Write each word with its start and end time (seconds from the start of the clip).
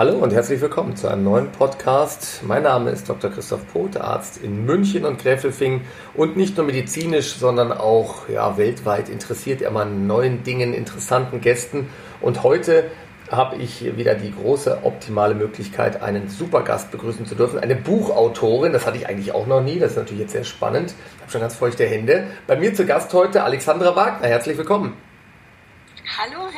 Hallo 0.00 0.16
und 0.16 0.32
herzlich 0.32 0.62
willkommen 0.62 0.96
zu 0.96 1.08
einem 1.08 1.24
neuen 1.24 1.52
Podcast. 1.52 2.40
Mein 2.42 2.62
Name 2.62 2.88
ist 2.88 3.06
Dr. 3.06 3.30
Christoph 3.30 3.70
Poth, 3.70 3.98
Arzt 3.98 4.42
in 4.42 4.64
München 4.64 5.04
und 5.04 5.18
Gräfelfing 5.18 5.82
und 6.14 6.38
nicht 6.38 6.56
nur 6.56 6.64
medizinisch, 6.64 7.34
sondern 7.34 7.70
auch 7.70 8.26
ja, 8.30 8.56
weltweit 8.56 9.10
interessiert 9.10 9.60
er 9.60 9.76
an 9.76 10.06
neuen 10.06 10.42
Dingen, 10.42 10.72
interessanten 10.72 11.42
Gästen. 11.42 11.90
Und 12.22 12.42
heute 12.42 12.90
habe 13.30 13.56
ich 13.56 13.94
wieder 13.98 14.14
die 14.14 14.32
große 14.34 14.84
optimale 14.84 15.34
Möglichkeit, 15.34 16.00
einen 16.00 16.30
Supergast 16.30 16.90
begrüßen 16.90 17.26
zu 17.26 17.34
dürfen. 17.34 17.58
Eine 17.58 17.76
Buchautorin, 17.76 18.72
das 18.72 18.86
hatte 18.86 18.96
ich 18.96 19.06
eigentlich 19.06 19.32
auch 19.32 19.46
noch 19.46 19.60
nie, 19.60 19.78
das 19.78 19.90
ist 19.90 19.98
natürlich 19.98 20.20
jetzt 20.20 20.32
sehr 20.32 20.44
spannend. 20.44 20.94
Ich 21.16 21.20
habe 21.20 21.30
schon 21.30 21.42
ganz 21.42 21.56
feuchte 21.56 21.84
Hände. 21.84 22.26
Bei 22.46 22.56
mir 22.56 22.72
zu 22.72 22.86
Gast 22.86 23.12
heute 23.12 23.44
Alexandra 23.44 23.94
Wagner. 23.94 24.28
Herzlich 24.28 24.56
willkommen. 24.56 24.96
Hallo, 26.16 26.48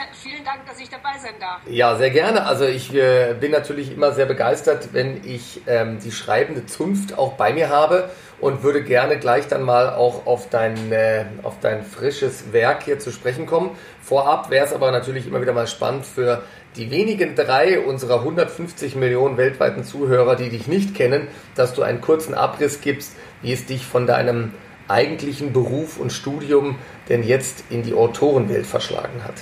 ich 0.83 0.91
dabei 0.91 1.19
sein 1.21 1.35
darf. 1.41 1.61
Ja, 1.67 1.97
sehr 1.97 2.11
gerne. 2.11 2.47
Also 2.47 2.65
ich 2.65 2.95
äh, 2.95 3.35
bin 3.39 3.53
natürlich 3.53 3.93
immer 3.93 4.13
sehr 4.13 4.27
begeistert, 4.27 4.89
wenn 4.93 5.23
ich 5.25 5.63
ähm, 5.67 5.99
die 6.05 6.13
schreibende 6.13 6.67
Zunft 6.67 7.17
auch 7.19 7.35
bei 7.35 7.53
mir 7.53 7.69
habe 7.69 8.11
und 8.41 8.63
würde 8.63 8.83
gerne 8.83 9.19
gleich 9.19 9.47
dann 9.49 9.63
mal 9.63 9.91
auch 9.91 10.27
auf 10.27 10.49
dein, 10.51 10.93
äh, 10.93 11.25
auf 11.43 11.61
dein 11.61 11.85
frisches 11.85 12.53
Werk 12.53 12.83
hier 12.83 12.99
zu 12.99 13.13
sprechen 13.13 13.47
kommen. 13.47 13.71
Vorab 14.03 14.51
wäre 14.51 14.67
es 14.67 14.73
aber 14.73 14.91
natürlich 14.91 15.27
immer 15.27 15.41
wieder 15.41 15.53
mal 15.53 15.67
spannend 15.67 16.05
für 16.05 16.43
die 16.77 16.91
wenigen 16.91 17.37
drei 17.37 17.81
unserer 17.81 18.21
150 18.21 18.97
Millionen 18.97 19.37
weltweiten 19.37 19.85
Zuhörer, 19.85 20.37
die 20.37 20.49
dich 20.49 20.67
nicht 20.67 20.95
kennen, 20.95 21.29
dass 21.55 21.75
du 21.75 21.83
einen 21.83 22.01
kurzen 22.01 22.35
Abriss 22.35 22.81
gibst, 22.81 23.15
wie 23.43 23.53
es 23.53 23.67
dich 23.67 23.85
von 23.85 24.07
deinem 24.07 24.53
eigentlichen 24.89 25.53
Beruf 25.53 25.99
und 25.99 26.13
Studium 26.13 26.79
denn 27.09 27.23
jetzt 27.23 27.65
in 27.71 27.83
die 27.83 27.95
Autorenwelt 27.95 28.67
verschlagen 28.67 29.23
hat? 29.25 29.35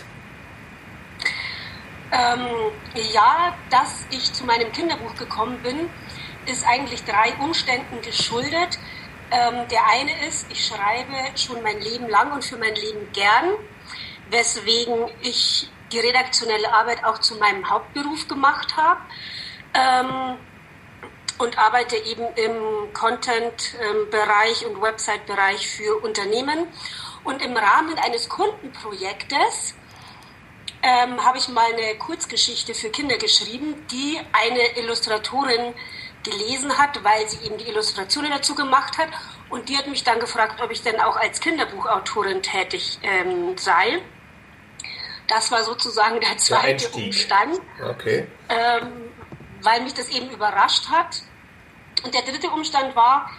Ähm, 2.13 2.47
ja, 3.13 3.55
dass 3.71 4.07
ich 4.11 4.33
zu 4.33 4.45
meinem 4.45 4.73
Kinderbuch 4.73 5.15
gekommen 5.15 5.63
bin, 5.63 5.89
ist 6.47 6.67
eigentlich 6.67 7.05
drei 7.05 7.35
Umständen 7.41 8.01
geschuldet. 8.02 8.79
Ähm, 9.30 9.69
der 9.69 9.87
eine 9.87 10.27
ist, 10.27 10.51
ich 10.51 10.67
schreibe 10.67 11.15
schon 11.37 11.63
mein 11.63 11.80
Leben 11.80 12.09
lang 12.09 12.33
und 12.33 12.45
für 12.45 12.57
mein 12.57 12.75
Leben 12.75 13.13
gern, 13.13 13.55
weswegen 14.30 15.09
ich 15.23 15.71
die 15.93 16.01
redaktionelle 16.01 16.73
Arbeit 16.73 17.05
auch 17.05 17.19
zu 17.19 17.37
meinem 17.37 17.69
Hauptberuf 17.69 18.27
gemacht 18.27 18.77
habe. 18.77 19.01
Ähm, 19.74 20.39
und 21.41 21.57
arbeite 21.59 21.97
eben 21.97 22.27
im 22.37 22.93
Content-Bereich 22.93 24.67
und 24.67 24.83
Website-Bereich 24.83 25.67
für 25.69 25.97
Unternehmen. 26.05 26.67
Und 27.24 27.43
im 27.43 27.57
Rahmen 27.57 27.99
eines 27.99 28.29
Kundenprojektes 28.29 29.74
ähm, 30.83 31.25
habe 31.25 31.39
ich 31.39 31.49
mal 31.49 31.67
eine 31.73 31.97
Kurzgeschichte 31.97 32.75
für 32.75 32.91
Kinder 32.91 33.19
geschrieben, 33.19 33.87
die 33.91 34.19
eine 34.33 34.79
Illustratorin 34.79 35.75
gelesen 36.23 36.77
hat, 36.77 37.03
weil 37.05 37.29
sie 37.29 37.45
eben 37.47 37.59
die 37.59 37.69
Illustrationen 37.69 38.31
dazu 38.31 38.55
gemacht 38.55 38.99
hat. 38.99 39.09
Und 39.49 39.69
die 39.69 39.77
hat 39.77 39.87
mich 39.89 40.05
dann 40.05 40.21
gefragt, 40.21 40.61
ob 40.63 40.71
ich 40.71 40.83
denn 40.83 41.01
auch 41.01 41.17
als 41.17 41.41
Kinderbuchautorin 41.41 42.43
tätig 42.43 42.99
ähm, 43.03 43.57
sei. 43.59 44.01
Das 45.29 45.51
war 45.51 45.63
sozusagen 45.65 46.21
der 46.21 46.37
zweite 46.39 46.91
der 46.91 47.05
Umstand, 47.05 47.61
okay. 47.89 48.27
ähm, 48.49 49.11
weil 49.63 49.83
mich 49.83 49.95
das 49.95 50.09
eben 50.09 50.31
überrascht 50.31 50.89
hat. 50.89 51.23
Und 52.03 52.15
der 52.15 52.23
dritte 52.23 52.49
Umstand 52.51 52.97
war, 52.97 53.31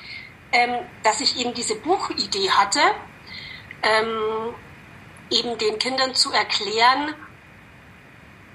ähm, 0.52 0.86
dass 1.03 1.22
ich 1.22 1.38
eben 1.38 1.53
diese 1.53 1.75
Buchidee 1.75 2.50
hatte, 2.50 2.80
ähm, 3.84 4.53
eben 5.30 5.58
den 5.58 5.80
Kindern 5.80 6.14
zu 6.14 6.31
erklären, 6.31 7.16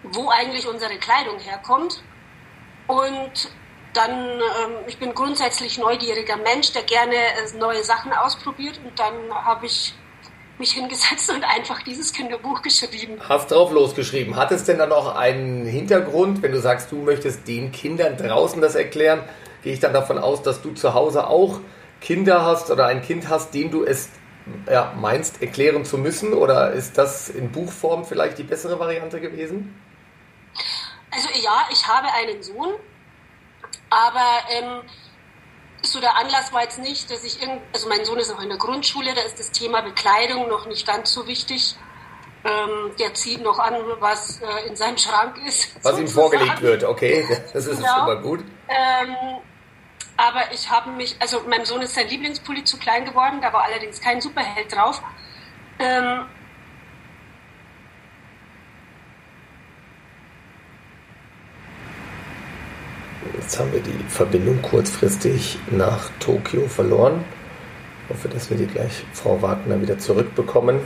wo 0.03 0.31
eigentlich 0.31 0.67
unsere 0.67 0.97
Kleidung 0.99 1.39
herkommt. 1.39 2.03
Und 2.87 3.51
dann, 3.93 4.13
ähm, 4.13 4.41
ich 4.87 4.99
bin 4.99 5.15
grundsätzlich 5.15 5.79
neugieriger 5.79 6.37
Mensch, 6.37 6.73
der 6.73 6.83
gerne 6.83 7.15
äh, 7.15 7.59
neue 7.59 7.83
Sachen 7.83 8.13
ausprobiert. 8.13 8.79
Und 8.85 8.99
dann 8.99 9.15
habe 9.33 9.67
ich 9.67 9.95
mich 10.59 10.73
hingesetzt 10.73 11.31
und 11.31 11.45
einfach 11.45 11.83
dieses 11.83 12.13
Kinderbuch 12.13 12.63
geschrieben. 12.63 13.21
Hast 13.29 13.51
drauf 13.51 13.73
losgeschrieben. 13.73 14.37
Hat 14.37 14.53
es 14.53 14.65
denn 14.65 14.79
dann 14.79 14.93
auch 14.93 15.15
einen 15.15 15.67
Hintergrund, 15.67 16.43
wenn 16.43 16.53
du 16.53 16.61
sagst, 16.61 16.93
du 16.93 16.97
möchtest 16.97 17.47
den 17.47 17.73
Kindern 17.73 18.17
draußen 18.17 18.61
das 18.61 18.75
erklären? 18.75 19.25
gehe 19.67 19.73
ich 19.73 19.81
dann 19.81 19.93
davon 19.93 20.19
aus, 20.19 20.43
dass 20.43 20.63
du 20.63 20.75
zu 20.75 20.95
Hause 20.95 21.27
auch 21.27 21.59
Kinder 22.01 22.45
hast 22.45 22.71
oder 22.71 22.87
ein 22.87 23.03
Kind 23.03 23.29
hast, 23.29 23.53
dem 23.53 23.73
du 23.73 23.83
es 23.83 24.11
ja, 24.71 24.95
meinst, 24.97 25.43
erklären 25.43 25.85
zu 25.85 25.99
müssen? 25.99 26.35
Oder 26.35 26.71
ist 26.71 26.97
das 26.99 27.29
in 27.29 27.51
Buchform 27.51 28.05
vielleicht 28.05 28.39
die 28.39 28.45
bessere 28.45 28.79
Variante 28.79 29.21
gewesen? 29.21 29.75
Also 31.17 31.29
ja, 31.43 31.67
ich 31.71 31.87
habe 31.87 32.13
einen 32.13 32.43
Sohn, 32.43 32.75
aber 33.89 34.39
ähm, 34.51 34.83
so 35.81 35.99
der 35.99 36.15
Anlass 36.17 36.53
war 36.53 36.63
jetzt 36.63 36.79
nicht, 36.79 37.11
dass 37.11 37.25
ich 37.25 37.41
irgend, 37.41 37.63
also 37.73 37.89
mein 37.89 38.05
Sohn 38.05 38.19
ist 38.19 38.31
noch 38.31 38.43
in 38.43 38.51
der 38.51 38.59
Grundschule, 38.59 39.15
da 39.15 39.23
ist 39.23 39.39
das 39.39 39.51
Thema 39.51 39.81
Bekleidung 39.81 40.47
noch 40.49 40.67
nicht 40.67 40.87
ganz 40.87 41.13
so 41.13 41.27
wichtig. 41.27 41.75
Ähm, 42.45 42.93
der 42.99 43.15
zieht 43.15 43.43
noch 43.43 43.59
an, 43.59 43.75
was 43.99 44.41
äh, 44.43 44.69
in 44.69 44.77
seinem 44.77 44.99
Schrank 44.99 45.39
ist. 45.47 45.75
Was 45.77 45.83
sozusagen. 45.83 46.03
ihm 46.03 46.09
vorgelegt 46.09 46.63
wird, 46.63 46.85
okay, 46.85 47.27
das 47.53 47.67
ist 47.67 47.79
genau. 47.79 47.95
schon 47.95 48.07
mal 48.07 48.21
gut. 48.21 48.41
Ähm, 48.69 49.17
aber 50.19 50.53
ich 50.53 50.71
habe 50.71 50.91
mich, 50.91 51.17
also 51.19 51.41
meinem 51.49 51.65
Sohn 51.65 51.81
ist 51.81 51.95
sein 51.95 52.09
Lieblingspulli 52.09 52.63
zu 52.65 52.79
klein 52.79 53.07
geworden, 53.07 53.41
da 53.41 53.53
war 53.53 53.65
allerdings 53.65 54.01
kein 54.01 54.21
Superheld 54.21 54.71
drauf. 54.71 55.03
Ähm, 55.79 56.27
Jetzt 63.47 63.61
haben 63.61 63.73
wir 63.73 63.81
die 63.81 64.05
Verbindung 64.09 64.61
kurzfristig 64.61 65.57
nach 65.71 66.11
Tokio 66.19 66.67
verloren. 66.67 67.25
Ich 68.03 68.11
hoffe, 68.13 68.29
dass 68.29 68.51
wir 68.51 68.57
die 68.57 68.67
gleich 68.67 69.05
Frau 69.13 69.41
Wagner 69.41 69.81
wieder 69.81 70.01
zurückbekommen. 70.01 70.81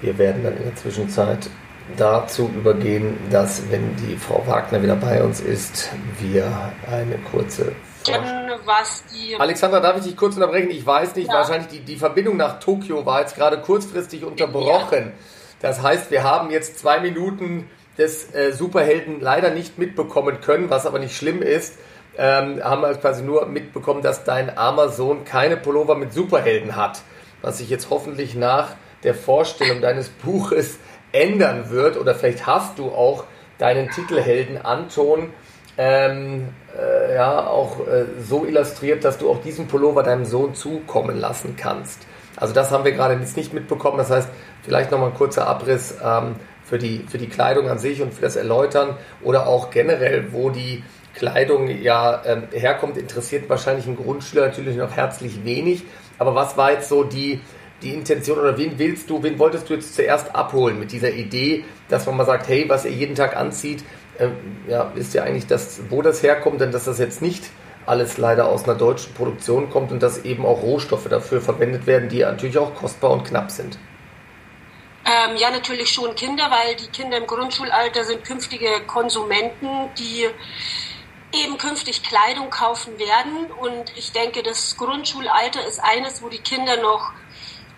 Wir 0.00 0.16
werden 0.16 0.44
dann 0.44 0.56
in 0.56 0.62
der 0.62 0.76
Zwischenzeit 0.76 1.50
dazu 1.96 2.48
übergehen, 2.54 3.16
dass, 3.32 3.68
wenn 3.68 3.96
die 3.96 4.14
Frau 4.14 4.44
Wagner 4.46 4.80
wieder 4.80 4.94
bei 4.94 5.24
uns 5.24 5.40
ist, 5.40 5.90
wir 6.20 6.72
eine 6.88 7.18
kurze 7.32 7.72
was 8.64 9.02
die. 9.12 9.34
Alexandra, 9.34 9.80
darf 9.80 9.96
ich 9.96 10.04
dich 10.04 10.16
kurz 10.16 10.36
unterbrechen? 10.36 10.70
Ich 10.70 10.86
weiß 10.86 11.16
nicht, 11.16 11.26
ja. 11.26 11.34
wahrscheinlich 11.34 11.66
die, 11.66 11.80
die 11.80 11.96
Verbindung 11.96 12.36
nach 12.36 12.60
Tokio 12.60 13.04
war 13.06 13.22
jetzt 13.22 13.34
gerade 13.34 13.60
kurzfristig 13.60 14.24
unterbrochen. 14.24 15.12
Das 15.60 15.82
heißt, 15.82 16.12
wir 16.12 16.22
haben 16.22 16.52
jetzt 16.52 16.78
zwei 16.78 17.00
Minuten 17.00 17.68
des 17.98 18.34
äh, 18.34 18.52
Superhelden 18.52 19.20
leider 19.20 19.50
nicht 19.50 19.78
mitbekommen 19.78 20.40
können, 20.40 20.70
was 20.70 20.86
aber 20.86 20.98
nicht 20.98 21.16
schlimm 21.16 21.42
ist. 21.42 21.78
Ähm, 22.16 22.62
haben 22.62 22.82
wir 22.82 22.94
quasi 22.94 23.22
nur 23.22 23.46
mitbekommen, 23.46 24.02
dass 24.02 24.24
dein 24.24 24.56
armer 24.56 24.88
Sohn 24.88 25.24
keine 25.24 25.56
Pullover 25.56 25.96
mit 25.96 26.12
Superhelden 26.12 26.76
hat. 26.76 27.02
Was 27.42 27.58
sich 27.58 27.70
jetzt 27.70 27.90
hoffentlich 27.90 28.34
nach 28.34 28.70
der 29.02 29.14
Vorstellung 29.14 29.80
deines 29.80 30.08
Buches 30.08 30.78
ändern 31.12 31.70
wird. 31.70 31.96
Oder 31.96 32.14
vielleicht 32.14 32.46
hast 32.46 32.78
du 32.78 32.90
auch 32.90 33.24
deinen 33.58 33.90
Titelhelden 33.90 34.58
Anton 34.58 35.32
ähm, 35.76 36.48
äh, 36.78 37.14
ja, 37.14 37.46
auch 37.46 37.86
äh, 37.86 38.04
so 38.20 38.44
illustriert, 38.44 39.04
dass 39.04 39.18
du 39.18 39.30
auch 39.30 39.42
diesen 39.42 39.66
Pullover 39.66 40.02
deinem 40.02 40.24
Sohn 40.24 40.54
zukommen 40.54 41.18
lassen 41.18 41.56
kannst. 41.56 42.06
Also 42.36 42.52
das 42.52 42.70
haben 42.70 42.84
wir 42.84 42.92
gerade 42.92 43.14
jetzt 43.14 43.36
nicht 43.36 43.52
mitbekommen. 43.52 43.98
Das 43.98 44.10
heißt, 44.10 44.28
vielleicht 44.62 44.90
nochmal 44.90 45.10
ein 45.10 45.14
kurzer 45.14 45.46
Abriss 45.46 45.96
ähm, 46.04 46.36
für, 46.64 46.78
die, 46.78 47.04
für 47.08 47.18
die 47.18 47.28
Kleidung 47.28 47.68
an 47.68 47.78
sich 47.78 48.02
und 48.02 48.12
für 48.12 48.22
das 48.22 48.36
Erläutern 48.36 48.96
oder 49.22 49.46
auch 49.46 49.70
generell, 49.70 50.32
wo 50.32 50.50
die 50.50 50.82
Kleidung 51.14 51.68
ja 51.68 52.22
ähm, 52.24 52.44
herkommt, 52.52 52.96
interessiert 52.96 53.48
wahrscheinlich 53.48 53.86
einen 53.86 53.96
Grundschüler 53.96 54.46
natürlich 54.46 54.76
noch 54.76 54.92
herzlich 54.92 55.44
wenig. 55.44 55.84
Aber 56.18 56.34
was 56.34 56.56
war 56.56 56.72
jetzt 56.72 56.88
so 56.88 57.04
die, 57.04 57.40
die 57.82 57.94
Intention 57.94 58.38
oder 58.38 58.58
wen 58.58 58.78
willst 58.78 59.10
du, 59.10 59.22
wen 59.22 59.38
wolltest 59.38 59.68
du 59.68 59.74
jetzt 59.74 59.94
zuerst 59.94 60.34
abholen 60.34 60.78
mit 60.78 60.90
dieser 60.90 61.12
Idee, 61.12 61.64
dass 61.88 62.06
man 62.06 62.16
mal 62.16 62.26
sagt, 62.26 62.48
hey, 62.48 62.68
was 62.68 62.84
ihr 62.84 62.90
jeden 62.90 63.14
Tag 63.14 63.36
anzieht, 63.36 63.84
ähm, 64.18 64.62
ja, 64.68 64.92
wisst 64.94 65.14
ihr 65.14 65.24
eigentlich, 65.24 65.46
dass, 65.46 65.80
wo 65.90 66.02
das 66.02 66.22
herkommt, 66.22 66.60
denn 66.60 66.72
dass 66.72 66.84
das 66.84 66.98
jetzt 66.98 67.22
nicht 67.22 67.44
alles 67.86 68.18
leider 68.18 68.48
aus 68.48 68.64
einer 68.64 68.76
deutschen 68.76 69.12
Produktion 69.14 69.70
kommt 69.70 69.92
und 69.92 70.02
dass 70.02 70.24
eben 70.24 70.46
auch 70.46 70.62
Rohstoffe 70.62 71.08
dafür 71.08 71.40
verwendet 71.40 71.86
werden, 71.86 72.08
die 72.08 72.20
natürlich 72.20 72.58
auch 72.58 72.74
kostbar 72.74 73.10
und 73.10 73.24
knapp 73.24 73.50
sind. 73.50 73.78
Ähm, 75.04 75.36
ja, 75.36 75.50
natürlich 75.50 75.90
schon 75.90 76.14
Kinder, 76.14 76.50
weil 76.50 76.76
die 76.76 76.86
Kinder 76.86 77.18
im 77.18 77.26
Grundschulalter 77.26 78.04
sind 78.04 78.24
künftige 78.24 78.68
Konsumenten, 78.86 79.68
die 79.98 80.26
eben 81.32 81.58
künftig 81.58 82.02
Kleidung 82.02 82.48
kaufen 82.48 82.98
werden. 82.98 83.50
Und 83.60 83.92
ich 83.96 84.12
denke, 84.12 84.42
das 84.42 84.76
Grundschulalter 84.78 85.66
ist 85.66 85.80
eines, 85.82 86.22
wo 86.22 86.28
die 86.30 86.38
Kinder 86.38 86.80
noch 86.80 87.12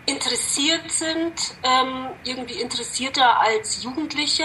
interessiert 0.07 0.89
sind, 0.89 1.35
ähm, 1.65 2.11
irgendwie 2.23 2.61
interessierter 2.61 3.41
als 3.41 3.83
Jugendliche 3.83 4.45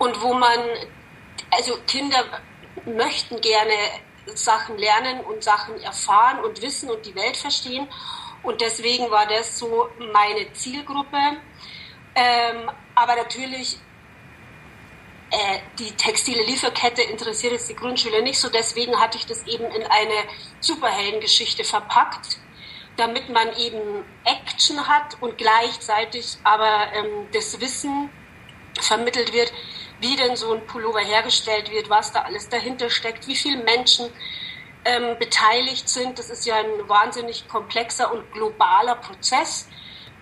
und 0.00 0.22
wo 0.22 0.32
man, 0.32 0.58
also 1.50 1.76
Kinder 1.86 2.24
möchten 2.86 3.40
gerne 3.40 3.74
Sachen 4.34 4.78
lernen 4.78 5.20
und 5.20 5.44
Sachen 5.44 5.78
erfahren 5.82 6.42
und 6.42 6.60
wissen 6.62 6.90
und 6.90 7.04
die 7.04 7.14
Welt 7.14 7.36
verstehen. 7.36 7.86
Und 8.42 8.62
deswegen 8.62 9.10
war 9.10 9.26
das 9.26 9.58
so 9.58 9.88
meine 10.12 10.50
Zielgruppe. 10.54 11.18
Ähm, 12.14 12.70
aber 12.94 13.14
natürlich 13.16 13.76
äh, 15.30 15.58
die 15.78 15.92
textile 15.92 16.44
Lieferkette 16.44 17.02
interessiert 17.02 17.52
es 17.52 17.66
die 17.66 17.76
Grundschüler 17.76 18.22
nicht 18.22 18.40
so. 18.40 18.48
Deswegen 18.48 18.98
hatte 18.98 19.18
ich 19.18 19.26
das 19.26 19.46
eben 19.46 19.66
in 19.66 19.82
eine 19.82 20.24
Superheldengeschichte 20.60 21.62
verpackt, 21.62 22.38
damit 22.96 23.28
man 23.28 23.54
eben 23.58 24.02
Action 24.24 24.88
hat 24.88 25.18
und 25.20 25.36
gleichzeitig 25.36 26.38
aber 26.42 26.90
ähm, 26.94 27.28
das 27.34 27.60
Wissen 27.60 28.08
vermittelt 28.80 29.32
wird, 29.32 29.52
wie 30.00 30.16
denn 30.16 30.36
so 30.36 30.52
ein 30.52 30.66
Pullover 30.66 31.00
hergestellt 31.00 31.70
wird, 31.70 31.90
was 31.90 32.12
da 32.12 32.22
alles 32.22 32.48
dahinter 32.48 32.90
steckt, 32.90 33.26
wie 33.26 33.36
viele 33.36 33.62
Menschen 33.62 34.06
ähm, 34.84 35.16
beteiligt 35.18 35.88
sind. 35.88 36.18
Das 36.18 36.30
ist 36.30 36.46
ja 36.46 36.56
ein 36.56 36.88
wahnsinnig 36.88 37.48
komplexer 37.48 38.12
und 38.12 38.30
globaler 38.32 38.96
Prozess, 38.96 39.68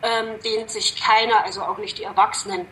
ähm, 0.03 0.41
den 0.45 0.69
sich 0.69 1.01
keiner, 1.01 1.45
also 1.45 1.63
auch 1.63 1.79
nicht 1.79 1.99
die 1.99 2.05
Erwachsenen, 2.05 2.67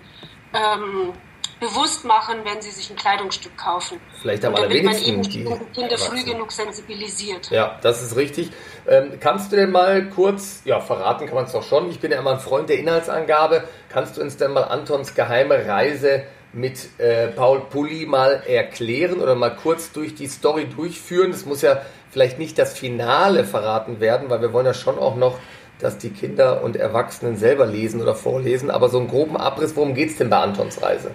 ähm, 0.52 1.12
bewusst 1.60 2.04
machen, 2.04 2.40
wenn 2.44 2.60
sie 2.60 2.70
sich 2.70 2.90
ein 2.90 2.96
Kleidungsstück 2.96 3.56
kaufen. 3.56 3.98
Vielleicht 4.20 4.44
am 4.44 4.54
allerwenigsten 4.54 5.22
die 5.22 5.44
Kinder 5.74 5.96
früh 5.96 6.22
genug 6.22 6.52
sensibilisiert. 6.52 7.50
Ja, 7.50 7.78
das 7.80 8.02
ist 8.02 8.14
richtig. 8.16 8.50
Ähm, 8.86 9.18
kannst 9.20 9.52
du 9.52 9.56
denn 9.56 9.70
mal 9.70 10.10
kurz, 10.10 10.60
ja, 10.64 10.80
verraten 10.80 11.26
kann 11.26 11.34
man 11.34 11.46
es 11.46 11.52
doch 11.52 11.62
schon, 11.62 11.90
ich 11.90 11.98
bin 11.98 12.10
ja 12.10 12.18
immer 12.18 12.32
ein 12.32 12.40
Freund 12.40 12.68
der 12.68 12.78
Inhaltsangabe, 12.78 13.66
kannst 13.88 14.16
du 14.16 14.20
uns 14.20 14.36
denn 14.36 14.52
mal 14.52 14.64
Antons 14.64 15.14
geheime 15.14 15.66
Reise 15.66 16.24
mit 16.56 16.98
äh, 16.98 17.28
Paul 17.28 17.60
Pulli 17.60 18.06
mal 18.06 18.42
erklären 18.46 19.20
oder 19.20 19.34
mal 19.34 19.54
kurz 19.54 19.92
durch 19.92 20.14
die 20.14 20.26
Story 20.26 20.66
durchführen? 20.66 21.30
Das 21.30 21.44
muss 21.44 21.62
ja 21.62 21.82
vielleicht 22.10 22.38
nicht 22.38 22.58
das 22.58 22.76
Finale 22.76 23.44
verraten 23.44 24.00
werden, 24.00 24.30
weil 24.30 24.40
wir 24.40 24.52
wollen 24.52 24.66
ja 24.66 24.74
schon 24.74 24.98
auch 24.98 25.16
noch 25.16 25.38
dass 25.78 25.98
die 25.98 26.10
Kinder 26.10 26.62
und 26.62 26.76
Erwachsenen 26.76 27.36
selber 27.36 27.66
lesen 27.66 28.00
oder 28.00 28.14
vorlesen, 28.14 28.70
aber 28.70 28.88
so 28.88 28.98
einen 28.98 29.08
groben 29.08 29.36
Abriss, 29.36 29.76
worum 29.76 29.94
geht 29.94 30.10
es 30.10 30.16
denn 30.16 30.30
bei 30.30 30.38
Antons 30.38 30.80
Reise? 30.82 31.14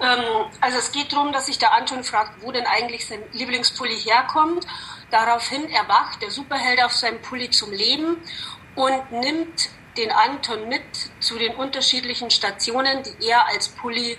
Ähm, 0.00 0.44
also 0.60 0.78
es 0.78 0.92
geht 0.92 1.12
darum, 1.12 1.32
dass 1.32 1.46
sich 1.46 1.58
der 1.58 1.72
Anton 1.72 2.04
fragt, 2.04 2.42
wo 2.42 2.52
denn 2.52 2.66
eigentlich 2.66 3.06
sein 3.06 3.20
Lieblingspulli 3.32 3.96
herkommt. 3.96 4.66
Daraufhin 5.10 5.68
erwacht 5.70 6.20
der 6.20 6.30
Superheld 6.30 6.84
auf 6.84 6.92
seinem 6.92 7.22
Pulli 7.22 7.50
zum 7.50 7.72
Leben 7.72 8.18
und 8.74 9.12
nimmt 9.12 9.70
den 9.96 10.10
Anton 10.10 10.68
mit 10.68 10.82
zu 11.20 11.38
den 11.38 11.54
unterschiedlichen 11.54 12.30
Stationen, 12.30 13.02
die 13.02 13.28
er 13.28 13.46
als 13.46 13.68
Pulli 13.68 14.18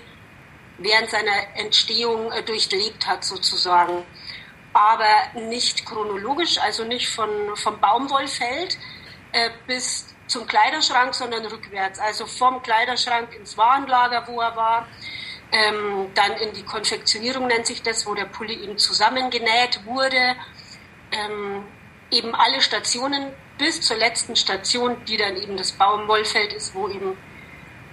während 0.78 1.10
seiner 1.10 1.56
Entstehung 1.56 2.30
äh, 2.32 2.42
durchlebt 2.42 3.06
hat, 3.06 3.24
sozusagen. 3.24 4.04
Aber 4.72 5.40
nicht 5.40 5.84
chronologisch, 5.86 6.58
also 6.58 6.84
nicht 6.84 7.08
von, 7.08 7.28
vom 7.56 7.80
Baumwollfeld 7.80 8.78
äh, 9.32 9.50
bis 9.66 10.14
zum 10.26 10.46
Kleiderschrank, 10.46 11.14
sondern 11.14 11.44
rückwärts. 11.46 11.98
Also 11.98 12.26
vom 12.26 12.62
Kleiderschrank 12.62 13.34
ins 13.34 13.56
Warenlager, 13.56 14.24
wo 14.28 14.40
er 14.40 14.54
war, 14.54 14.86
ähm, 15.50 16.10
dann 16.14 16.32
in 16.36 16.52
die 16.52 16.62
Konfektionierung 16.62 17.46
nennt 17.46 17.66
sich 17.66 17.82
das, 17.82 18.06
wo 18.06 18.14
der 18.14 18.26
Pulli 18.26 18.62
eben 18.62 18.76
zusammengenäht 18.76 19.84
wurde. 19.86 20.36
Ähm, 21.10 21.64
eben 22.10 22.34
alle 22.34 22.60
Stationen 22.60 23.32
bis 23.58 23.80
zur 23.80 23.96
letzten 23.96 24.36
Station, 24.36 24.96
die 25.06 25.16
dann 25.16 25.36
eben 25.36 25.56
das 25.56 25.72
Baumwollfeld 25.72 26.52
ist, 26.52 26.74
wo 26.74 26.88
eben 26.88 27.16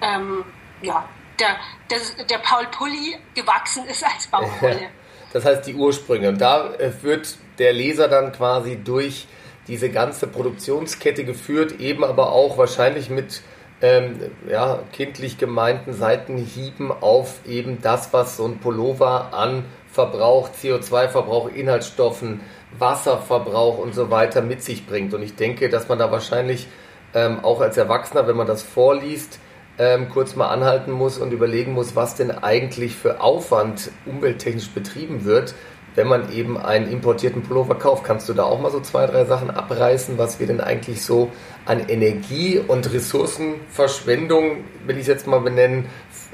ähm, 0.01 0.45
ja, 0.81 1.07
der, 1.39 1.57
der, 1.89 2.25
der 2.25 2.37
Paul 2.37 2.67
Pulli 2.67 3.17
gewachsen 3.33 3.85
ist 3.85 4.03
als 4.03 4.27
Baumwolle. 4.31 4.89
Das 5.33 5.43
heißt 5.43 5.67
die 5.67 5.75
Ursprünge. 5.75 6.29
Und 6.29 6.39
da 6.39 6.73
äh, 6.75 6.91
wird 7.01 7.35
der 7.59 7.73
Leser 7.73 8.07
dann 8.07 8.31
quasi 8.31 8.77
durch 8.81 9.27
diese 9.67 9.89
ganze 9.89 10.27
Produktionskette 10.27 11.25
geführt, 11.25 11.79
eben 11.79 12.03
aber 12.03 12.31
auch 12.31 12.57
wahrscheinlich 12.57 13.09
mit 13.09 13.41
ähm, 13.81 14.31
ja, 14.49 14.83
kindlich 14.93 15.37
gemeinten 15.37 15.93
Seitenhieben 15.93 16.91
auf 16.91 17.45
eben 17.45 17.81
das, 17.81 18.13
was 18.13 18.37
so 18.37 18.45
ein 18.45 18.59
Pullover 18.59 19.33
an 19.33 19.65
Verbrauch, 19.91 20.49
CO2-Verbrauch, 20.49 21.49
Inhaltsstoffen, 21.49 22.41
Wasserverbrauch 22.79 23.77
und 23.77 23.93
so 23.93 24.09
weiter 24.09 24.41
mit 24.41 24.63
sich 24.63 24.85
bringt. 24.85 25.13
Und 25.13 25.21
ich 25.21 25.35
denke, 25.35 25.69
dass 25.69 25.87
man 25.87 25.99
da 25.99 26.11
wahrscheinlich 26.11 26.67
ähm, 27.13 27.43
auch 27.43 27.61
als 27.61 27.77
Erwachsener, 27.77 28.27
wenn 28.27 28.35
man 28.35 28.47
das 28.47 28.61
vorliest, 28.61 29.39
ähm, 29.77 30.09
kurz 30.09 30.35
mal 30.35 30.47
anhalten 30.47 30.91
muss 30.91 31.17
und 31.17 31.31
überlegen 31.33 31.73
muss, 31.73 31.95
was 31.95 32.15
denn 32.15 32.31
eigentlich 32.31 32.95
für 32.95 33.21
Aufwand 33.21 33.91
umwelttechnisch 34.05 34.69
betrieben 34.69 35.25
wird, 35.25 35.53
wenn 35.95 36.07
man 36.07 36.31
eben 36.31 36.57
einen 36.57 36.91
importierten 36.91 37.41
Pullover 37.41 37.75
kauft. 37.75 38.03
Kannst 38.03 38.27
du 38.29 38.33
da 38.33 38.43
auch 38.43 38.59
mal 38.59 38.71
so 38.71 38.79
zwei, 38.81 39.07
drei 39.07 39.25
Sachen 39.25 39.49
abreißen, 39.49 40.17
was 40.17 40.39
wir 40.39 40.47
denn 40.47 40.61
eigentlich 40.61 41.03
so 41.03 41.31
an 41.65 41.87
Energie 41.89 42.59
und 42.59 42.93
Ressourcenverschwendung, 42.93 44.63
will 44.85 44.95
ich 44.95 45.03
es 45.03 45.07
jetzt 45.07 45.27
mal 45.27 45.39
benennen, 45.39 45.87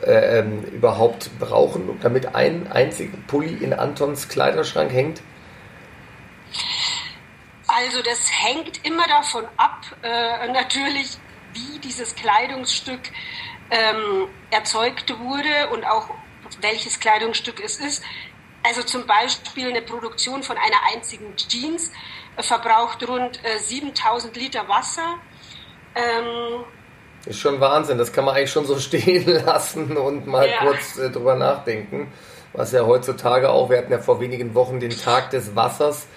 äh, 0.03 0.39
ähm, 0.39 0.63
überhaupt 0.73 1.29
brauchen, 1.39 1.89
damit 2.01 2.35
ein 2.35 2.71
einziger 2.71 3.17
Pulli 3.27 3.63
in 3.63 3.73
Antons 3.73 4.27
Kleiderschrank 4.27 4.91
hängt? 4.91 5.21
Also 7.75 8.01
das 8.01 8.29
hängt 8.31 8.85
immer 8.85 9.07
davon 9.07 9.45
ab, 9.57 9.81
äh, 10.03 10.47
natürlich, 10.51 11.17
wie 11.53 11.79
dieses 11.79 12.15
Kleidungsstück 12.15 12.99
ähm, 13.69 14.27
erzeugt 14.49 15.17
wurde 15.19 15.69
und 15.71 15.85
auch 15.85 16.09
welches 16.59 16.99
Kleidungsstück 16.99 17.63
es 17.63 17.77
ist. 17.77 18.03
Also 18.63 18.83
zum 18.83 19.07
Beispiel 19.07 19.69
eine 19.69 19.81
Produktion 19.81 20.43
von 20.43 20.57
einer 20.57 20.77
einzigen 20.93 21.35
Jeans 21.35 21.91
äh, 22.37 22.43
verbraucht 22.43 23.07
rund 23.07 23.39
äh, 23.43 23.57
7000 23.57 24.35
Liter 24.35 24.67
Wasser. 24.67 25.17
Ähm, 25.95 26.63
ist 27.25 27.39
schon 27.39 27.59
Wahnsinn, 27.59 27.97
das 27.97 28.11
kann 28.11 28.25
man 28.25 28.35
eigentlich 28.35 28.51
schon 28.51 28.65
so 28.65 28.77
stehen 28.79 29.27
lassen 29.27 29.97
und 29.97 30.27
mal 30.27 30.49
ja. 30.49 30.59
kurz 30.59 30.97
äh, 30.97 31.09
drüber 31.09 31.35
nachdenken. 31.35 32.11
Was 32.53 32.71
ja 32.73 32.85
heutzutage 32.85 33.49
auch, 33.49 33.69
wir 33.69 33.77
hatten 33.77 33.91
ja 33.91 33.99
vor 33.99 34.19
wenigen 34.19 34.53
Wochen 34.55 34.79
den 34.79 34.91
Tag 34.91 35.29
des 35.29 35.55
Wassers, 35.55 36.07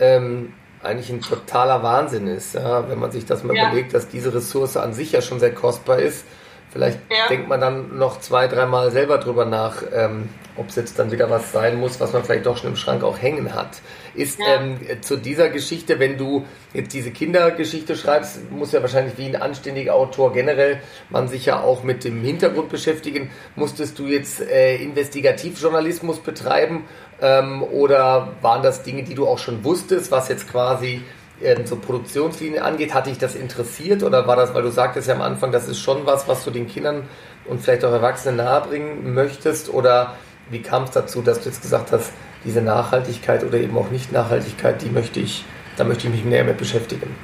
ähm, 0.00 0.54
eigentlich 0.82 1.10
ein 1.10 1.20
totaler 1.20 1.82
Wahnsinn 1.82 2.26
ist, 2.26 2.54
ja, 2.54 2.88
wenn 2.88 2.98
man 2.98 3.12
sich 3.12 3.24
das 3.24 3.44
mal 3.44 3.56
ja. 3.56 3.68
überlegt, 3.68 3.94
dass 3.94 4.08
diese 4.08 4.34
Ressource 4.34 4.76
an 4.76 4.94
sich 4.94 5.12
ja 5.12 5.22
schon 5.22 5.40
sehr 5.40 5.54
kostbar 5.54 5.98
ist 5.98 6.24
Vielleicht 6.72 7.00
ja. 7.10 7.28
denkt 7.28 7.48
man 7.48 7.60
dann 7.60 7.98
noch 7.98 8.20
zwei, 8.20 8.48
dreimal 8.48 8.90
selber 8.90 9.18
drüber 9.18 9.44
nach, 9.44 9.82
ähm, 9.92 10.30
ob 10.56 10.70
es 10.70 10.76
jetzt 10.76 10.98
dann 10.98 11.12
wieder 11.12 11.28
was 11.28 11.52
sein 11.52 11.78
muss, 11.78 12.00
was 12.00 12.14
man 12.14 12.24
vielleicht 12.24 12.46
doch 12.46 12.56
schon 12.56 12.70
im 12.70 12.76
Schrank 12.76 13.04
auch 13.04 13.20
hängen 13.20 13.54
hat. 13.54 13.82
Ist 14.14 14.38
ja. 14.38 14.54
ähm, 14.54 14.78
zu 15.02 15.18
dieser 15.18 15.50
Geschichte, 15.50 15.98
wenn 15.98 16.16
du 16.16 16.46
jetzt 16.72 16.94
diese 16.94 17.10
Kindergeschichte 17.10 17.94
schreibst, 17.94 18.50
muss 18.50 18.72
ja 18.72 18.80
wahrscheinlich 18.80 19.18
wie 19.18 19.26
ein 19.26 19.36
anständiger 19.36 19.94
Autor 19.94 20.32
generell 20.32 20.80
man 21.10 21.28
sich 21.28 21.44
ja 21.44 21.60
auch 21.60 21.82
mit 21.82 22.04
dem 22.04 22.22
Hintergrund 22.22 22.70
beschäftigen. 22.70 23.30
Musstest 23.54 23.98
du 23.98 24.06
jetzt 24.06 24.40
äh, 24.40 24.76
Investigativjournalismus 24.76 26.20
betreiben 26.20 26.84
ähm, 27.22 27.62
oder 27.62 28.34
waren 28.42 28.62
das 28.62 28.82
Dinge, 28.82 29.04
die 29.04 29.14
du 29.14 29.26
auch 29.26 29.38
schon 29.38 29.64
wusstest, 29.64 30.10
was 30.10 30.28
jetzt 30.28 30.50
quasi 30.50 31.02
ähm, 31.40 31.66
so 31.66 31.76
Produktionslinie 31.76 32.62
angeht, 32.62 32.92
hat 32.92 33.06
dich 33.06 33.16
das 33.16 33.36
interessiert 33.36 34.02
oder 34.02 34.26
war 34.26 34.36
das, 34.36 34.52
weil 34.52 34.62
du 34.62 34.70
sagtest 34.70 35.08
ja 35.08 35.14
am 35.14 35.22
Anfang, 35.22 35.52
das 35.52 35.68
ist 35.68 35.78
schon 35.78 36.04
was, 36.04 36.28
was 36.28 36.44
du 36.44 36.50
den 36.50 36.66
Kindern 36.66 37.08
und 37.46 37.62
vielleicht 37.62 37.84
auch 37.84 37.92
Erwachsenen 37.92 38.36
nahebringen 38.36 39.14
möchtest 39.14 39.72
oder 39.72 40.16
wie 40.50 40.60
kam 40.60 40.82
es 40.82 40.90
dazu, 40.90 41.22
dass 41.22 41.40
du 41.40 41.48
jetzt 41.48 41.62
gesagt 41.62 41.92
hast, 41.92 42.12
diese 42.44 42.60
Nachhaltigkeit 42.60 43.44
oder 43.44 43.58
eben 43.58 43.78
auch 43.78 43.90
Nicht-Nachhaltigkeit, 43.90 44.82
die 44.82 44.90
möchte 44.90 45.20
ich, 45.20 45.44
da 45.76 45.84
möchte 45.84 46.08
ich 46.08 46.12
mich 46.12 46.24
näher 46.24 46.44
mit 46.44 46.58
beschäftigen? 46.58 47.14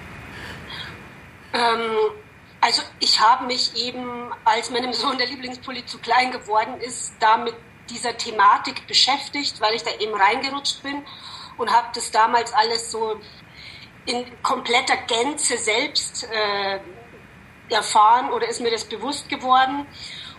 Ähm, 1.52 2.12
also 2.60 2.82
ich 3.00 3.20
habe 3.20 3.46
mich 3.46 3.72
eben, 3.76 4.30
als 4.44 4.70
meinem 4.70 4.92
Sohn 4.92 5.18
der 5.18 5.26
Lieblingspulli 5.26 5.84
zu 5.86 5.98
klein 5.98 6.30
geworden 6.30 6.74
ist, 6.80 7.14
da 7.18 7.36
mit 7.36 7.54
dieser 7.90 8.16
Thematik 8.16 8.86
beschäftigt, 8.86 9.60
weil 9.60 9.74
ich 9.74 9.82
da 9.82 9.90
eben 9.98 10.14
reingerutscht 10.14 10.82
bin 10.82 11.04
und 11.56 11.72
habe 11.72 11.88
das 11.94 12.10
damals 12.10 12.52
alles 12.52 12.90
so 12.90 13.20
in 14.06 14.24
kompletter 14.42 14.96
Gänze 14.96 15.58
selbst 15.58 16.28
äh, 16.30 16.80
erfahren 17.68 18.30
oder 18.32 18.48
ist 18.48 18.60
mir 18.60 18.70
das 18.70 18.84
bewusst 18.84 19.28
geworden. 19.28 19.86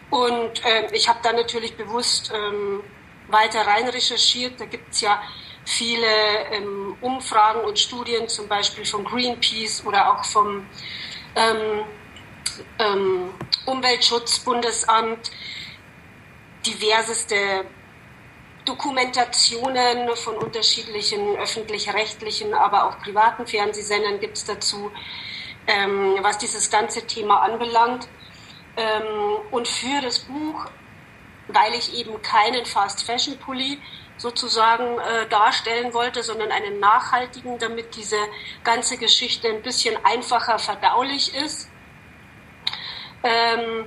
Und 0.09 0.65
äh, 0.65 0.87
ich 0.91 1.07
habe 1.07 1.19
dann 1.21 1.35
natürlich 1.35 1.77
bewusst 1.77 2.31
ähm, 2.33 2.81
weiter 3.27 3.61
rein 3.61 3.87
recherchiert. 3.87 4.59
Da 4.59 4.65
gibt 4.65 4.91
es 4.93 5.01
ja 5.01 5.21
viele 5.65 6.07
ähm, 6.51 6.97
Umfragen 7.01 7.61
und 7.61 7.77
Studien, 7.77 8.27
zum 8.27 8.47
Beispiel 8.47 8.85
von 8.85 9.03
Greenpeace 9.03 9.85
oder 9.85 10.13
auch 10.13 10.25
vom 10.25 10.65
ähm, 11.35 11.85
ähm, 12.79 13.33
Umweltschutzbundesamt, 13.65 15.31
diverseste 16.65 17.65
Dokumentationen 18.65 20.15
von 20.15 20.35
unterschiedlichen 20.37 21.37
öffentlich-rechtlichen, 21.37 22.53
aber 22.53 22.85
auch 22.85 22.99
privaten 22.99 23.47
Fernsehsendern 23.47 24.19
gibt 24.19 24.37
es 24.37 24.45
dazu, 24.45 24.91
ähm, 25.67 26.17
was 26.21 26.37
dieses 26.37 26.69
ganze 26.69 27.05
Thema 27.07 27.41
anbelangt. 27.41 28.07
Ähm, 28.77 29.37
und 29.51 29.67
für 29.67 30.01
das 30.01 30.19
Buch, 30.19 30.65
weil 31.47 31.73
ich 31.73 31.97
eben 31.97 32.21
keinen 32.21 32.65
Fast-Fashion-Pulli 32.65 33.79
sozusagen 34.17 34.99
äh, 34.99 35.27
darstellen 35.29 35.93
wollte, 35.93 36.21
sondern 36.23 36.51
einen 36.51 36.79
nachhaltigen, 36.79 37.57
damit 37.57 37.95
diese 37.95 38.17
ganze 38.63 38.97
Geschichte 38.97 39.47
ein 39.47 39.61
bisschen 39.61 39.97
einfacher 40.05 40.59
verdaulich 40.59 41.33
ist, 41.33 41.69
ähm, 43.23 43.85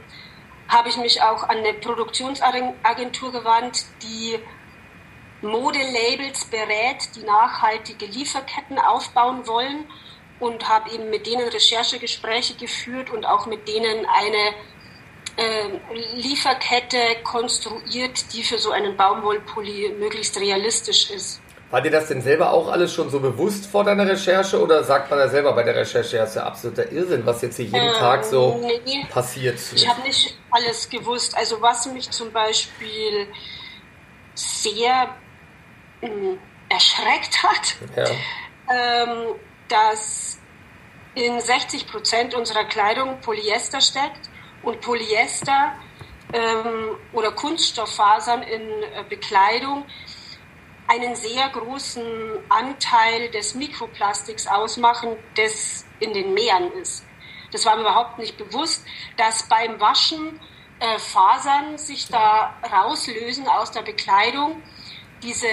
habe 0.72 0.88
ich 0.88 0.96
mich 0.96 1.20
auch 1.22 1.42
an 1.44 1.58
eine 1.58 1.74
Produktionsagentur 1.74 3.30
gewandt, 3.30 3.84
die 4.02 4.38
Modelabels 5.42 6.46
berät, 6.46 7.14
die 7.14 7.24
nachhaltige 7.24 8.06
Lieferketten 8.06 8.78
aufbauen 8.78 9.46
wollen 9.46 9.84
und 10.40 10.68
habe 10.68 10.90
eben 10.90 11.10
mit 11.10 11.26
denen 11.26 11.46
Recherchegespräche 11.46 12.54
geführt 12.54 13.10
und 13.10 13.26
auch 13.26 13.46
mit 13.46 13.68
denen 13.68 14.06
eine 14.06 14.54
äh, 15.36 16.14
Lieferkette 16.14 17.22
konstruiert, 17.22 18.32
die 18.32 18.42
für 18.42 18.58
so 18.58 18.70
einen 18.70 18.96
Baumwollpulli 18.96 19.94
möglichst 19.98 20.38
realistisch 20.40 21.10
ist. 21.10 21.41
War 21.72 21.80
dir 21.80 21.90
das 21.90 22.08
denn 22.08 22.20
selber 22.20 22.52
auch 22.52 22.68
alles 22.68 22.92
schon 22.92 23.08
so 23.08 23.18
bewusst 23.18 23.64
vor 23.64 23.82
deiner 23.82 24.06
Recherche 24.06 24.60
oder 24.60 24.84
sagt 24.84 25.10
man 25.10 25.18
ja 25.18 25.28
selber 25.28 25.54
bei 25.54 25.62
der 25.62 25.74
Recherche, 25.74 26.18
ja, 26.18 26.24
ist 26.24 26.36
ja 26.36 26.44
absoluter 26.44 26.92
Irrsinn, 26.92 27.24
was 27.24 27.40
jetzt 27.40 27.56
hier 27.56 27.64
jeden 27.64 27.78
ähm, 27.78 27.94
Tag 27.94 28.26
so 28.26 28.60
nee, 28.60 29.06
passiert? 29.08 29.58
Ich 29.74 29.88
habe 29.88 30.02
nicht 30.02 30.36
alles 30.50 30.90
gewusst. 30.90 31.34
Also 31.34 31.62
was 31.62 31.86
mich 31.86 32.10
zum 32.10 32.30
Beispiel 32.30 33.26
sehr 34.34 35.16
hm, 36.02 36.38
erschreckt 36.68 37.42
hat, 37.42 37.76
ja. 37.96 38.04
ähm, 38.70 39.34
dass 39.70 40.38
in 41.14 41.40
60 41.40 41.86
Prozent 41.86 42.34
unserer 42.34 42.64
Kleidung 42.64 43.18
Polyester 43.22 43.80
steckt 43.80 44.28
und 44.62 44.82
Polyester 44.82 45.72
ähm, 46.34 46.98
oder 47.14 47.32
Kunststofffasern 47.32 48.42
in 48.42 48.60
äh, 48.60 49.04
Bekleidung 49.08 49.86
einen 50.88 51.14
sehr 51.14 51.48
großen 51.48 52.04
Anteil 52.48 53.30
des 53.30 53.54
Mikroplastiks 53.54 54.46
ausmachen, 54.46 55.16
das 55.36 55.84
in 56.00 56.12
den 56.12 56.34
Meeren 56.34 56.72
ist. 56.72 57.04
Das 57.52 57.64
war 57.66 57.76
mir 57.76 57.82
überhaupt 57.82 58.18
nicht 58.18 58.36
bewusst, 58.36 58.84
dass 59.16 59.48
beim 59.48 59.78
Waschen 59.80 60.40
äh, 60.80 60.98
Fasern 60.98 61.78
sich 61.78 62.08
da 62.08 62.54
rauslösen 62.72 63.46
aus 63.46 63.70
der 63.70 63.82
Bekleidung. 63.82 64.62
Diese, 65.22 65.46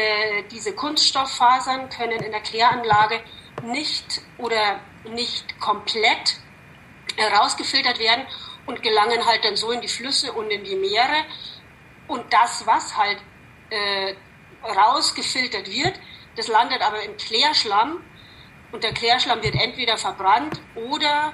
diese 0.49 0.73
Kunststofffasern 0.73 1.89
können 1.89 2.23
in 2.23 2.31
der 2.31 2.41
Kläranlage 2.41 3.21
nicht 3.63 4.21
oder 4.37 4.79
nicht 5.03 5.59
komplett 5.59 6.37
äh, 7.17 7.25
rausgefiltert 7.25 7.99
werden 7.99 8.25
und 8.65 8.81
gelangen 8.81 9.25
halt 9.25 9.43
dann 9.43 9.55
so 9.55 9.71
in 9.71 9.81
die 9.81 9.87
Flüsse 9.87 10.31
und 10.33 10.49
in 10.49 10.63
die 10.63 10.75
Meere. 10.75 11.25
Und 12.07 12.31
das, 12.33 12.65
was 12.65 12.97
halt 12.97 13.19
äh, 13.69 14.15
rausgefiltert 14.63 15.69
wird, 15.69 15.99
das 16.35 16.47
landet 16.47 16.81
aber 16.81 17.01
im 17.03 17.17
Klärschlamm 17.17 18.03
und 18.71 18.83
der 18.83 18.93
Klärschlamm 18.93 19.41
wird 19.43 19.55
entweder 19.55 19.97
verbrannt 19.97 20.61
oder 20.75 21.33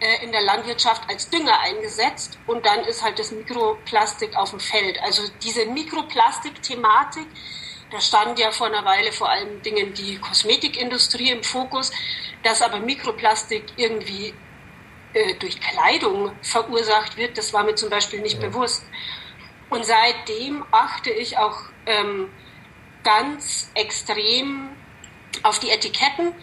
äh, 0.00 0.24
in 0.24 0.32
der 0.32 0.42
Landwirtschaft 0.42 1.08
als 1.08 1.30
Dünger 1.30 1.60
eingesetzt 1.60 2.38
und 2.46 2.66
dann 2.66 2.80
ist 2.80 3.02
halt 3.02 3.18
das 3.18 3.30
Mikroplastik 3.30 4.36
auf 4.36 4.50
dem 4.50 4.60
Feld. 4.60 5.00
Also 5.02 5.22
diese 5.42 5.66
Mikroplastik-Thematik, 5.66 7.26
da 7.90 8.00
stand 8.00 8.38
ja 8.38 8.50
vor 8.50 8.66
einer 8.66 8.84
Weile 8.84 9.12
vor 9.12 9.30
allen 9.30 9.62
Dingen 9.62 9.94
die 9.94 10.18
Kosmetikindustrie 10.18 11.30
im 11.30 11.44
Fokus, 11.44 11.92
dass 12.42 12.62
aber 12.62 12.80
Mikroplastik 12.80 13.64
irgendwie 13.76 14.34
äh, 15.14 15.34
durch 15.34 15.60
Kleidung 15.60 16.32
verursacht 16.42 17.16
wird, 17.16 17.38
das 17.38 17.52
war 17.52 17.62
mir 17.64 17.74
zum 17.74 17.90
Beispiel 17.90 18.20
nicht 18.20 18.42
ja. 18.42 18.48
bewusst. 18.48 18.84
Und 19.70 19.84
seitdem 19.84 20.64
achte 20.70 21.10
ich 21.10 21.38
auch 21.38 21.58
ähm, 21.86 22.30
ganz 23.02 23.70
extrem 23.74 24.70
auf 25.42 25.58
die 25.58 25.70
Etiketten 25.70 26.34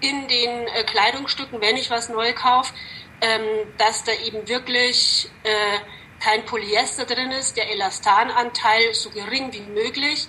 in 0.00 0.28
den 0.28 0.66
äh, 0.68 0.84
Kleidungsstücken, 0.84 1.60
wenn 1.60 1.76
ich 1.76 1.90
was 1.90 2.08
neu 2.08 2.32
kaufe, 2.32 2.72
ähm, 3.20 3.42
dass 3.78 4.04
da 4.04 4.12
eben 4.12 4.48
wirklich 4.48 5.28
äh, 5.42 5.78
kein 6.20 6.44
Polyester 6.44 7.04
drin 7.04 7.30
ist, 7.32 7.56
der 7.56 7.70
Elastananteil 7.70 8.94
so 8.94 9.10
gering 9.10 9.52
wie 9.52 9.60
möglich, 9.60 10.28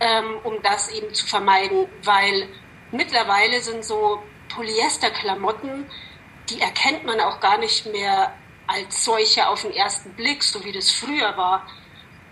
ähm, 0.00 0.38
um 0.44 0.62
das 0.62 0.90
eben 0.90 1.12
zu 1.12 1.26
vermeiden, 1.26 1.86
weil 2.02 2.48
mittlerweile 2.92 3.60
sind 3.60 3.84
so 3.84 4.22
Polyesterklamotten 4.48 5.86
die 6.50 6.60
erkennt 6.60 7.04
man 7.04 7.20
auch 7.20 7.40
gar 7.40 7.58
nicht 7.58 7.86
mehr 7.86 8.34
als 8.66 9.04
solche 9.04 9.48
auf 9.48 9.62
den 9.62 9.72
ersten 9.72 10.12
Blick, 10.14 10.42
so 10.42 10.64
wie 10.64 10.72
das 10.72 10.90
früher 10.90 11.36
war, 11.36 11.66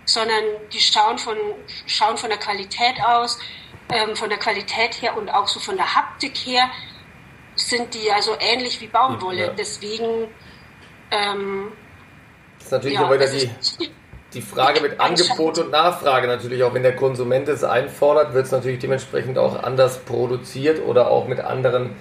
sondern 0.09 0.43
die 0.73 0.81
schauen 0.81 1.19
von, 1.19 1.37
schauen 1.87 2.17
von 2.17 2.31
der 2.31 2.39
Qualität 2.39 2.95
aus, 3.07 3.39
ähm, 3.93 4.17
von 4.17 4.31
der 4.31 4.39
Qualität 4.39 5.03
her 5.03 5.17
und 5.17 5.29
auch 5.29 5.47
so 5.47 5.61
von 5.61 5.77
der 5.77 5.95
Haptik 5.95 6.35
her 6.37 6.71
sind 7.57 7.93
die 7.95 8.07
ja 8.07 8.23
so 8.23 8.33
ähnlich 8.41 8.81
wie 8.81 8.87
Baumwolle. 8.87 9.47
Ja. 9.47 9.53
Deswegen. 9.53 10.29
Ähm, 11.11 11.73
das 12.59 12.67
ist 12.67 12.73
natürlich 12.73 12.99
ja, 12.99 13.13
wieder 13.13 13.27
die, 13.27 13.51
die 14.35 14.43
Frage 14.43 14.81
mit 14.81 14.99
Angebot 15.01 15.59
und 15.59 15.71
Nachfrage 15.71 16.27
natürlich 16.27 16.63
auch, 16.63 16.75
wenn 16.75 16.83
der 16.83 16.97
Konsument 16.97 17.49
es 17.49 17.65
einfordert, 17.65 18.35
wird 18.35 18.47
es 18.47 18.53
natürlich 18.53 18.79
dementsprechend 18.79 19.39
auch 19.39 19.63
anders 19.63 19.99
produziert 19.99 20.85
oder 20.85 21.11
auch 21.11 21.29
mit 21.29 21.41
anderen 21.41 21.97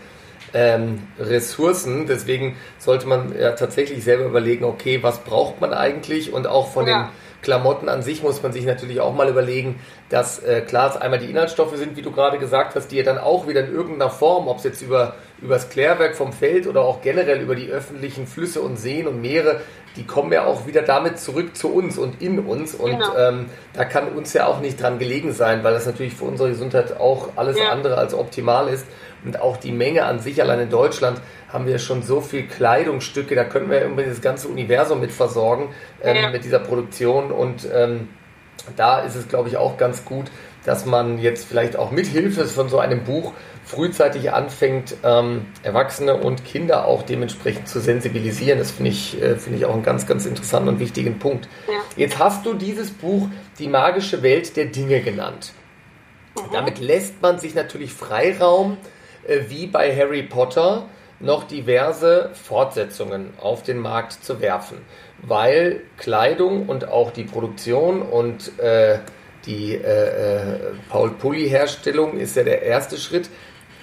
ähm, 0.54 1.08
Ressourcen. 1.20 2.08
Deswegen 2.08 2.58
sollte 2.80 3.08
man 3.08 3.38
ja 3.38 3.52
tatsächlich 3.52 4.04
selber 4.04 4.26
überlegen, 4.26 4.66
okay, 4.66 5.04
was 5.04 5.20
braucht 5.20 5.62
man 5.62 5.74
eigentlich? 5.74 6.34
Und 6.34 6.48
auch 6.48 6.72
von 6.72 6.88
ja. 6.88 7.04
den 7.04 7.10
Klamotten 7.42 7.88
an 7.90 8.02
sich 8.02 8.24
muss 8.24 8.42
man 8.42 8.52
sich 8.52 8.66
natürlich 8.66 9.00
auch 9.00 9.14
mal 9.14 9.30
überlegen, 9.30 9.80
dass 10.10 10.40
äh, 10.40 10.62
klar 10.62 10.90
es 10.90 10.98
einmal 10.98 11.20
die 11.20 11.30
Inhaltsstoffe 11.30 11.76
sind, 11.76 11.96
wie 11.96 12.02
du 12.02 12.12
gerade 12.12 12.40
gesagt 12.40 12.76
hast, 12.76 12.88
die 12.90 12.98
ja 12.98 13.04
dann 13.04 13.18
auch 13.18 13.48
wieder 13.48 13.66
in 13.66 13.74
irgendeiner 13.74 14.10
Form, 14.10 14.48
ob 14.48 14.58
es 14.58 14.64
jetzt 14.64 14.82
über 14.82 15.16
übers 15.42 15.70
Klärwerk 15.70 16.16
vom 16.16 16.34
Feld 16.34 16.68
oder 16.68 16.82
auch 16.82 17.02
generell 17.02 17.42
über 17.42 17.56
die 17.56 17.68
öffentlichen 17.68 18.26
Flüsse 18.26 18.62
und 18.62 18.78
Seen 18.78 19.08
und 19.08 19.22
Meere, 19.22 19.62
die 19.96 20.06
kommen 20.06 20.32
ja 20.32 20.46
auch 20.46 20.68
wieder 20.68 20.82
damit 20.82 21.20
zurück 21.20 21.56
zu 21.56 21.74
uns 21.74 21.98
und 21.98 22.22
in 22.22 22.40
uns. 22.40 22.74
Und 22.74 22.92
genau. 22.92 23.18
ähm, 23.18 23.46
da 23.74 23.86
kann 23.86 24.10
uns 24.10 24.34
ja 24.34 24.48
auch 24.48 24.60
nicht 24.60 24.82
dran 24.82 25.00
gelegen 25.00 25.34
sein, 25.34 25.64
weil 25.64 25.74
das 25.74 25.86
natürlich 25.86 26.14
für 26.14 26.26
unsere 26.26 26.50
Gesundheit 26.50 27.00
auch 27.00 27.30
alles 27.36 27.58
ja. 27.58 27.70
andere 27.70 27.98
als 27.98 28.14
optimal 28.14 28.68
ist. 28.70 28.86
Und 29.26 29.40
auch 29.40 29.58
die 29.58 29.72
Menge 29.72 30.06
an 30.06 30.20
sich, 30.20 30.42
allein 30.42 30.60
in 30.60 30.70
Deutschland, 30.70 31.22
haben 31.52 31.66
wir 31.66 31.80
schon 31.80 32.04
so 32.04 32.22
viel 32.22 32.48
Kleidungsstücke, 32.48 33.36
da 33.36 33.44
können 33.44 33.70
wir 33.70 33.82
irgendwie 33.82 34.04
das 34.04 34.22
ganze 34.22 34.48
Universum 34.48 35.00
mit 35.00 35.12
versorgen, 35.12 35.70
ähm, 36.04 36.16
ja. 36.16 36.30
mit 36.30 36.44
dieser 36.44 36.60
Produktion. 36.60 37.32
Und 37.32 37.68
ähm, 37.74 38.10
da 38.76 39.00
ist 39.00 39.16
es, 39.16 39.28
glaube 39.28 39.50
ich, 39.50 39.58
auch 39.58 39.78
ganz 39.78 40.06
gut, 40.06 40.28
dass 40.66 40.86
man 40.86 41.20
jetzt 41.20 41.48
vielleicht 41.48 41.78
auch 41.78 41.92
mit 41.92 42.08
Hilfe 42.08 42.46
von 42.46 42.68
so 42.68 42.80
einem 42.80 43.04
Buch 43.04 43.34
frühzeitig 43.64 44.32
anfängt, 44.32 44.96
ähm, 45.04 45.46
Erwachsene 45.64 46.16
und 46.16 46.46
Kinder 46.46 46.86
auch 46.86 47.04
dementsprechend 47.04 47.68
zu 47.68 47.80
sensibilisieren. 47.80 48.60
Das 48.60 48.72
finde 48.72 48.92
ich, 48.92 49.22
äh, 49.22 49.36
find 49.36 49.58
ich 49.58 49.66
auch 49.66 49.74
einen 49.74 49.84
ganz, 49.84 50.08
ganz 50.08 50.26
interessanten 50.26 50.70
und 50.70 50.80
wichtigen 50.80 51.20
Punkt. 51.20 51.48
Ja. 51.68 51.74
Jetzt 51.96 52.18
hast 52.18 52.46
du 52.46 52.54
dieses 52.54 52.92
Buch 52.92 53.28
Die 53.60 53.68
magische 53.68 54.22
Welt 54.24 54.56
der 54.56 54.66
Dinge 54.66 55.02
genannt. 55.02 55.54
Mhm. 56.36 56.54
Damit 56.54 56.80
lässt 56.80 57.22
man 57.22 57.40
sich 57.40 57.56
natürlich 57.56 57.94
Freiraum, 57.94 58.78
wie 59.50 59.68
bei 59.68 59.96
Harry 59.96 60.24
Potter, 60.24 60.86
noch 61.20 61.46
diverse 61.46 62.30
Fortsetzungen 62.34 63.34
auf 63.40 63.64
den 63.64 63.80
Markt 63.80 64.24
zu 64.24 64.40
werfen, 64.40 64.78
weil 65.22 65.82
Kleidung 65.98 66.68
und 66.68 66.88
auch 66.88 67.12
die 67.12 67.24
Produktion 67.24 68.02
und 68.02 68.60
äh, 68.60 69.00
die 69.46 69.76
äh, 69.76 69.78
äh, 69.78 70.60
Paul 70.90 71.12
Pulli 71.12 71.50
Herstellung 71.50 72.20
ist 72.20 72.36
ja 72.36 72.44
der 72.44 72.64
erste 72.64 72.98
Schritt. 72.98 73.30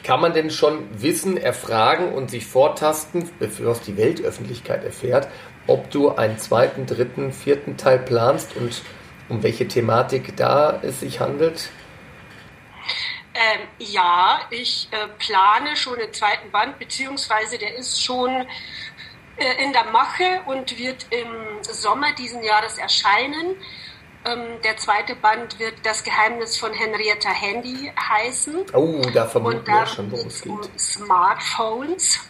Kann 0.05 0.21
man 0.21 0.35
denn 0.35 0.51
schon 0.51 0.81
wissen, 1.01 1.39
erfragen 1.39 2.13
und 2.13 2.31
sich 2.31 2.47
vortasten, 2.47 3.31
bevor 3.39 3.73
es 3.73 3.81
die 3.81 3.97
Weltöffentlichkeit 3.97 4.85
erfährt, 4.85 5.29
ob 5.67 5.91
du 5.91 6.11
einen 6.11 6.39
zweiten, 6.39 6.85
dritten, 6.85 7.33
vierten 7.33 7.79
Teil 7.79 7.99
planst 7.99 8.55
und 8.55 8.83
um 9.31 9.43
welche 9.43 9.67
Thematik 9.67 10.37
da 10.37 10.79
es 10.83 11.01
sich 11.01 11.21
handelt? 11.21 11.71
Ähm, 13.35 13.67
ja, 13.79 14.41
ich 14.51 14.89
äh, 14.93 15.09
plane 15.19 15.77
schon 15.77 15.99
den 15.99 16.13
zweiten 16.13 16.51
Band, 16.53 16.79
beziehungsweise 16.79 17.59
der 17.59 17.75
ist 17.77 18.03
schon 18.03 18.47
äh, 19.37 19.65
in 19.65 19.73
der 19.73 19.85
Mache 19.87 20.43
und 20.47 20.79
wird 20.79 21.07
im 21.11 21.63
Sommer 21.63 22.13
diesen 22.13 22.45
Jahres 22.45 22.79
erscheinen. 22.79 23.57
Ähm, 24.25 24.63
der 24.63 24.77
zweite 24.77 25.17
Band 25.17 25.59
wird 25.59 25.75
Das 25.83 26.05
Geheimnis 26.05 26.57
von 26.57 26.73
Henrietta 26.73 27.31
Handy 27.31 27.93
heißen. 27.99 28.67
Oh, 28.73 29.03
da 29.13 29.27
vermuten 29.27 29.67
wir 29.67 29.87
schon, 29.87 30.11
worum 30.13 30.29
es 30.29 30.41
geht. 30.41 30.53
Um 30.53 30.79
Smartphones, 30.79 32.21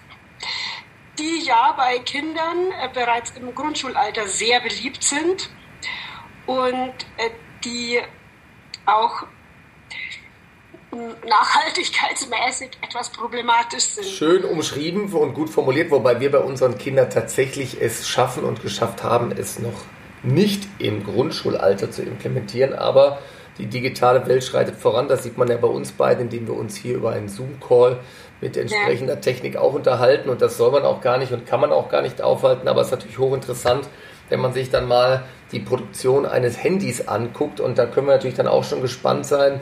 die 1.19 1.45
ja 1.45 1.73
bei 1.73 1.99
Kindern 1.99 2.73
äh, 2.73 2.89
bereits 2.93 3.33
im 3.33 3.55
Grundschulalter 3.55 4.27
sehr 4.27 4.61
beliebt 4.61 5.05
sind 5.05 5.51
und 6.47 6.95
äh, 7.19 7.31
die 7.63 8.01
auch 8.87 9.25
nachhaltigkeitsmäßig 11.27 12.71
etwas 12.83 13.11
problematisch 13.11 13.85
sind. 13.85 14.07
Schön 14.07 14.45
umschrieben 14.45 15.13
und 15.13 15.35
gut 15.35 15.51
formuliert, 15.51 15.91
wobei 15.91 16.21
wir 16.21 16.31
bei 16.31 16.39
unseren 16.39 16.79
Kindern 16.79 17.11
tatsächlich 17.11 17.81
es 17.81 18.09
schaffen 18.09 18.45
und 18.45 18.63
geschafft 18.63 19.03
haben, 19.03 19.33
es 19.33 19.59
noch 19.59 19.85
nicht 20.23 20.67
im 20.79 21.05
Grundschulalter 21.05 21.91
zu 21.91 22.03
implementieren, 22.03 22.73
aber 22.73 23.19
die 23.59 23.67
digitale 23.67 24.27
Welt 24.27 24.43
schreitet 24.43 24.77
voran. 24.77 25.07
Das 25.07 25.23
sieht 25.23 25.39
man 25.39 25.49
ja 25.49 25.57
bei 25.57 25.69
uns 25.69 25.93
beiden, 25.93 26.25
indem 26.25 26.49
wir 26.49 26.55
uns 26.55 26.77
hier 26.77 26.97
über 26.97 27.11
einen 27.11 27.29
Zoom-Call 27.29 28.01
mit 28.41 28.57
entsprechender 28.57 29.15
ja. 29.15 29.21
Technik 29.21 29.57
auch 29.57 29.75
unterhalten 29.75 30.29
und 30.29 30.43
das 30.43 30.57
soll 30.57 30.73
man 30.73 30.85
auch 30.85 31.01
gar 31.01 31.19
nicht 31.19 31.33
und 31.33 31.47
kann 31.47 31.61
man 31.61 31.73
auch 31.73 31.89
gar 31.89 32.03
nicht 32.03 32.21
aufhalten, 32.21 32.69
aber 32.69 32.81
es 32.81 32.89
ist 32.89 32.93
natürlich 32.93 33.19
hochinteressant, 33.19 33.89
wenn 34.29 34.41
man 34.41 34.53
sich 34.53 34.71
dann 34.71 34.89
mal 34.89 35.25
die 35.53 35.61
Produktion 35.61 36.27
eines 36.27 36.63
Handys 36.63 37.09
anguckt. 37.09 37.61
Und 37.61 37.79
da 37.79 37.87
können 37.87 38.07
wir 38.07 38.15
natürlich 38.15 38.37
dann 38.37 38.49
auch 38.49 38.65
schon 38.65 38.83
gespannt 38.83 39.27
sein, 39.27 39.61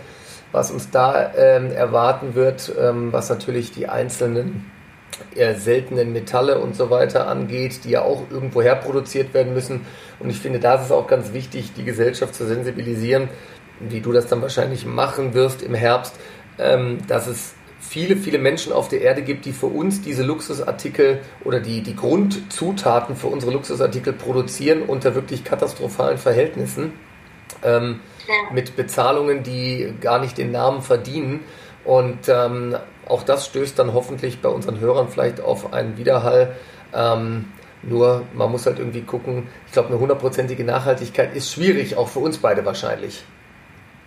was 0.53 0.71
uns 0.71 0.91
da 0.91 1.33
ähm, 1.35 1.73
erwarten 1.73 2.35
wird, 2.35 2.73
ähm, 2.79 3.13
was 3.13 3.29
natürlich 3.31 3.73
die 3.73 3.89
einzelnen 3.89 4.71
eher 5.35 5.55
seltenen 5.59 6.13
Metalle 6.13 6.59
und 6.59 6.77
so 6.77 6.91
weiter 6.91 7.27
angeht, 7.27 7.85
die 7.85 7.91
ja 7.91 8.03
auch 8.03 8.31
irgendwo 8.31 8.63
her 8.63 8.77
produziert 8.77 9.35
werden 9.35 9.55
müssen. 9.55 9.83
Und 10.19 10.31
ich 10.31 10.39
finde, 10.39 10.59
da 10.59 10.77
ist 10.77 10.87
es 10.87 10.93
auch 10.93 11.07
ganz 11.07 11.33
wichtig, 11.33 11.73
die 11.75 11.85
Gesellschaft 11.85 12.35
zu 12.35 12.47
sensibilisieren, 12.47 13.29
wie 13.81 14.01
du 14.01 14.13
das 14.13 14.27
dann 14.27 14.43
wahrscheinlich 14.43 14.87
machen 14.87 15.35
wirst 15.35 15.63
im 15.63 15.75
Herbst, 15.75 16.15
ähm, 16.59 16.99
dass 17.09 17.27
es 17.27 17.55
viele, 17.81 18.17
viele 18.17 18.39
Menschen 18.39 18.73
auf 18.73 18.89
der 18.89 19.03
Erde 19.03 19.23
gibt, 19.23 19.45
die 19.45 19.53
für 19.53 19.67
uns 19.67 20.03
diese 20.03 20.23
Luxusartikel 20.23 21.21
oder 21.45 21.61
die, 21.61 21.83
die 21.83 21.97
Grundzutaten 21.97 23.17
für 23.17 23.27
unsere 23.27 23.53
Luxusartikel 23.53 24.13
produzieren 24.13 24.83
unter 24.83 25.15
wirklich 25.15 25.45
katastrophalen 25.45 26.19
Verhältnissen. 26.19 26.93
Ähm, 27.63 28.01
ja. 28.29 28.53
Mit 28.53 28.77
Bezahlungen, 28.77 29.43
die 29.43 29.95
gar 30.01 30.19
nicht 30.19 30.39
den 30.39 30.53
Namen 30.53 30.83
verdienen. 30.83 31.45
Und 31.85 32.29
ähm, 32.29 32.77
auch 33.07 33.23
das 33.25 33.47
stößt 33.47 33.79
dann 33.79 33.93
hoffentlich 33.93 34.41
bei 34.41 34.49
unseren 34.49 34.79
Hörern 34.79 35.09
vielleicht 35.09 35.41
auf 35.41 35.73
einen 35.73 35.97
Widerhall. 35.97 36.57
Ähm, 36.95 37.53
nur 37.83 38.25
man 38.33 38.51
muss 38.51 38.67
halt 38.67 38.79
irgendwie 38.79 39.03
gucken, 39.03 39.49
ich 39.67 39.73
glaube, 39.73 39.89
eine 39.89 39.99
hundertprozentige 39.99 40.65
Nachhaltigkeit 40.65 41.35
ist 41.35 41.53
schwierig, 41.53 41.97
auch 41.97 42.09
für 42.09 42.21
uns 42.21 42.39
beide 42.39 42.65
wahrscheinlich. 42.65 43.25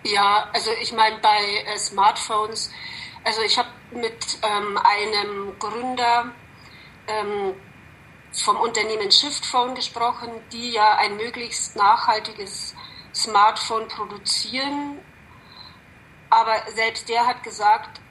Ja, 0.03 0.47
also 0.53 0.69
ich 0.81 0.93
meine, 0.93 1.17
bei 1.21 1.73
äh, 1.73 1.77
Smartphones, 1.77 2.71
also 3.23 3.41
ich 3.41 3.57
habe 3.57 3.69
mit 3.91 4.37
ähm, 4.43 4.77
einem 4.77 5.53
Gründer 5.59 6.31
ähm, 7.07 7.53
vom 8.31 8.57
Unternehmen 8.57 9.11
Shiftphone 9.11 9.75
gesprochen, 9.75 10.29
die 10.51 10.71
ja 10.71 10.97
ein 10.97 11.17
möglichst 11.17 11.75
nachhaltiges 11.75 12.75
Smartphone 13.15 13.87
produzieren. 13.87 14.99
Aber 16.29 16.55
selbst 16.75 17.07
der 17.09 17.25
hat 17.25 17.43
gesagt, 17.43 18.01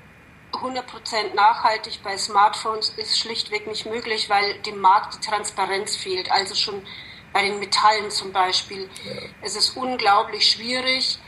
100% 0.52 1.34
nachhaltig 1.34 2.00
bei 2.02 2.16
Smartphones 2.16 2.90
ist 2.90 3.18
schlichtweg 3.18 3.66
nicht 3.66 3.86
möglich, 3.86 4.30
weil 4.30 4.60
dem 4.62 4.80
Markt 4.80 5.14
die 5.14 5.28
Transparenz 5.28 5.96
fehlt. 5.96 6.30
Also 6.30 6.54
schon 6.54 6.82
bei 7.32 7.42
den 7.42 7.58
Metallen 7.58 8.10
zum 8.10 8.32
Beispiel. 8.32 8.88
Es 9.42 9.56
ist 9.56 9.76
unglaublich 9.76 10.50
schwierig, 10.50 11.18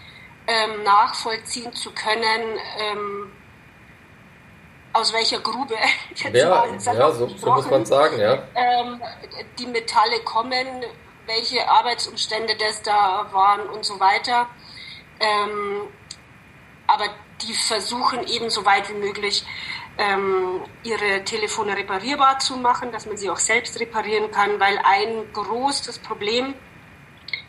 ähm, 0.47 0.85
nachvollziehen 0.85 1.73
zu 1.75 1.91
können, 1.91 2.59
ähm, 2.79 3.33
aus 4.93 5.13
welcher 5.13 5.41
Grube 5.41 5.75
jetzt 6.15 6.23
ja, 6.35 6.49
mal 6.49 6.69
ja, 6.73 7.13
so, 7.13 7.29
so, 7.29 7.53
muss 7.53 7.69
man 7.69 7.85
sagen, 7.85 8.19
ja. 8.19 8.45
Ähm, 8.55 9.03
die 9.59 9.67
Metalle 9.67 10.21
kommen, 10.21 10.85
welche 11.27 11.69
Arbeitsumstände 11.69 12.57
das 12.57 12.83
da 12.83 13.29
waren 13.33 13.69
und 13.69 13.85
so 13.85 13.99
weiter. 14.01 14.49
Ähm, 15.21 15.83
aber 16.87 17.07
die 17.43 17.55
versuchen 17.55 18.27
eben 18.27 18.51
so 18.51 18.65
weit 18.65 18.89
wie 18.89 18.95
möglich 18.95 19.45
ähm, 19.99 20.63
ihre 20.83 21.25
Telefone 21.25 21.77
reparierbar 21.77 22.39
zu 22.39 22.57
machen, 22.57 22.93
dass 22.93 23.07
man 23.07 23.17
sie 23.17 23.31
auch 23.31 23.39
selbst 23.39 23.81
reparieren 23.81 24.31
kann, 24.31 24.61
weil 24.61 24.79
ein 24.85 25.33
großes 25.33 25.99
Problem, 26.01 26.55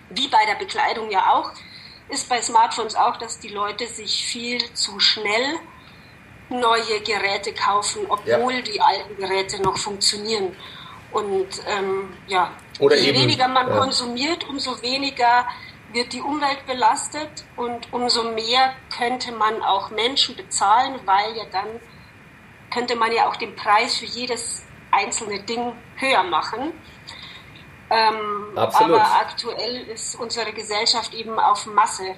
wie 0.10 0.28
bei 0.28 0.46
der 0.46 0.56
Bekleidung 0.56 1.12
ja 1.12 1.34
auch, 1.34 1.52
ist 2.10 2.30
bei 2.30 2.42
Smartphones 2.42 2.96
auch, 2.96 3.18
dass 3.18 3.40
die 3.40 3.50
Leute 3.50 3.86
sich 3.86 4.26
viel 4.26 4.74
zu 4.74 5.00
schnell 5.00 5.60
neue 6.50 7.02
Geräte 7.02 7.54
kaufen, 7.54 8.06
obwohl 8.08 8.54
ja. 8.54 8.62
die 8.62 8.80
alten 8.80 9.18
Geräte 9.18 9.62
noch 9.62 9.78
funktionieren. 9.78 10.56
Und 11.12 11.48
ähm, 11.68 12.14
ja, 12.28 12.52
Oder 12.80 12.96
je 12.96 13.10
eben, 13.10 13.22
weniger 13.22 13.48
man 13.48 13.68
ja. 13.70 13.80
konsumiert, 13.80 14.48
umso 14.48 14.82
weniger 14.82 15.48
wird 15.94 16.12
die 16.14 16.22
Umwelt 16.22 16.66
belastet 16.66 17.46
und 17.56 17.92
umso 17.94 18.32
mehr 18.32 18.74
könnte 18.96 19.32
man 19.32 19.62
auch 19.64 19.90
Menschen 19.90 20.36
bezahlen, 20.36 21.00
weil 21.06 21.36
ja 21.38 21.46
dann 21.52 21.80
könnte 22.74 22.96
man 22.96 23.12
ja 23.12 23.28
auch 23.30 23.38
den 23.38 23.56
Preis 23.56 23.96
für 23.96 24.06
jedes 24.06 24.66
einzelne 24.92 25.42
Ding 25.44 25.74
höher 25.96 26.24
machen. 26.24 26.74
Ähm, 27.90 28.58
aber 28.58 29.02
aktuell 29.22 29.88
ist 29.88 30.16
unsere 30.16 30.52
Gesellschaft 30.52 31.14
eben 31.14 31.40
auf 31.40 31.66
Masse 31.68 32.16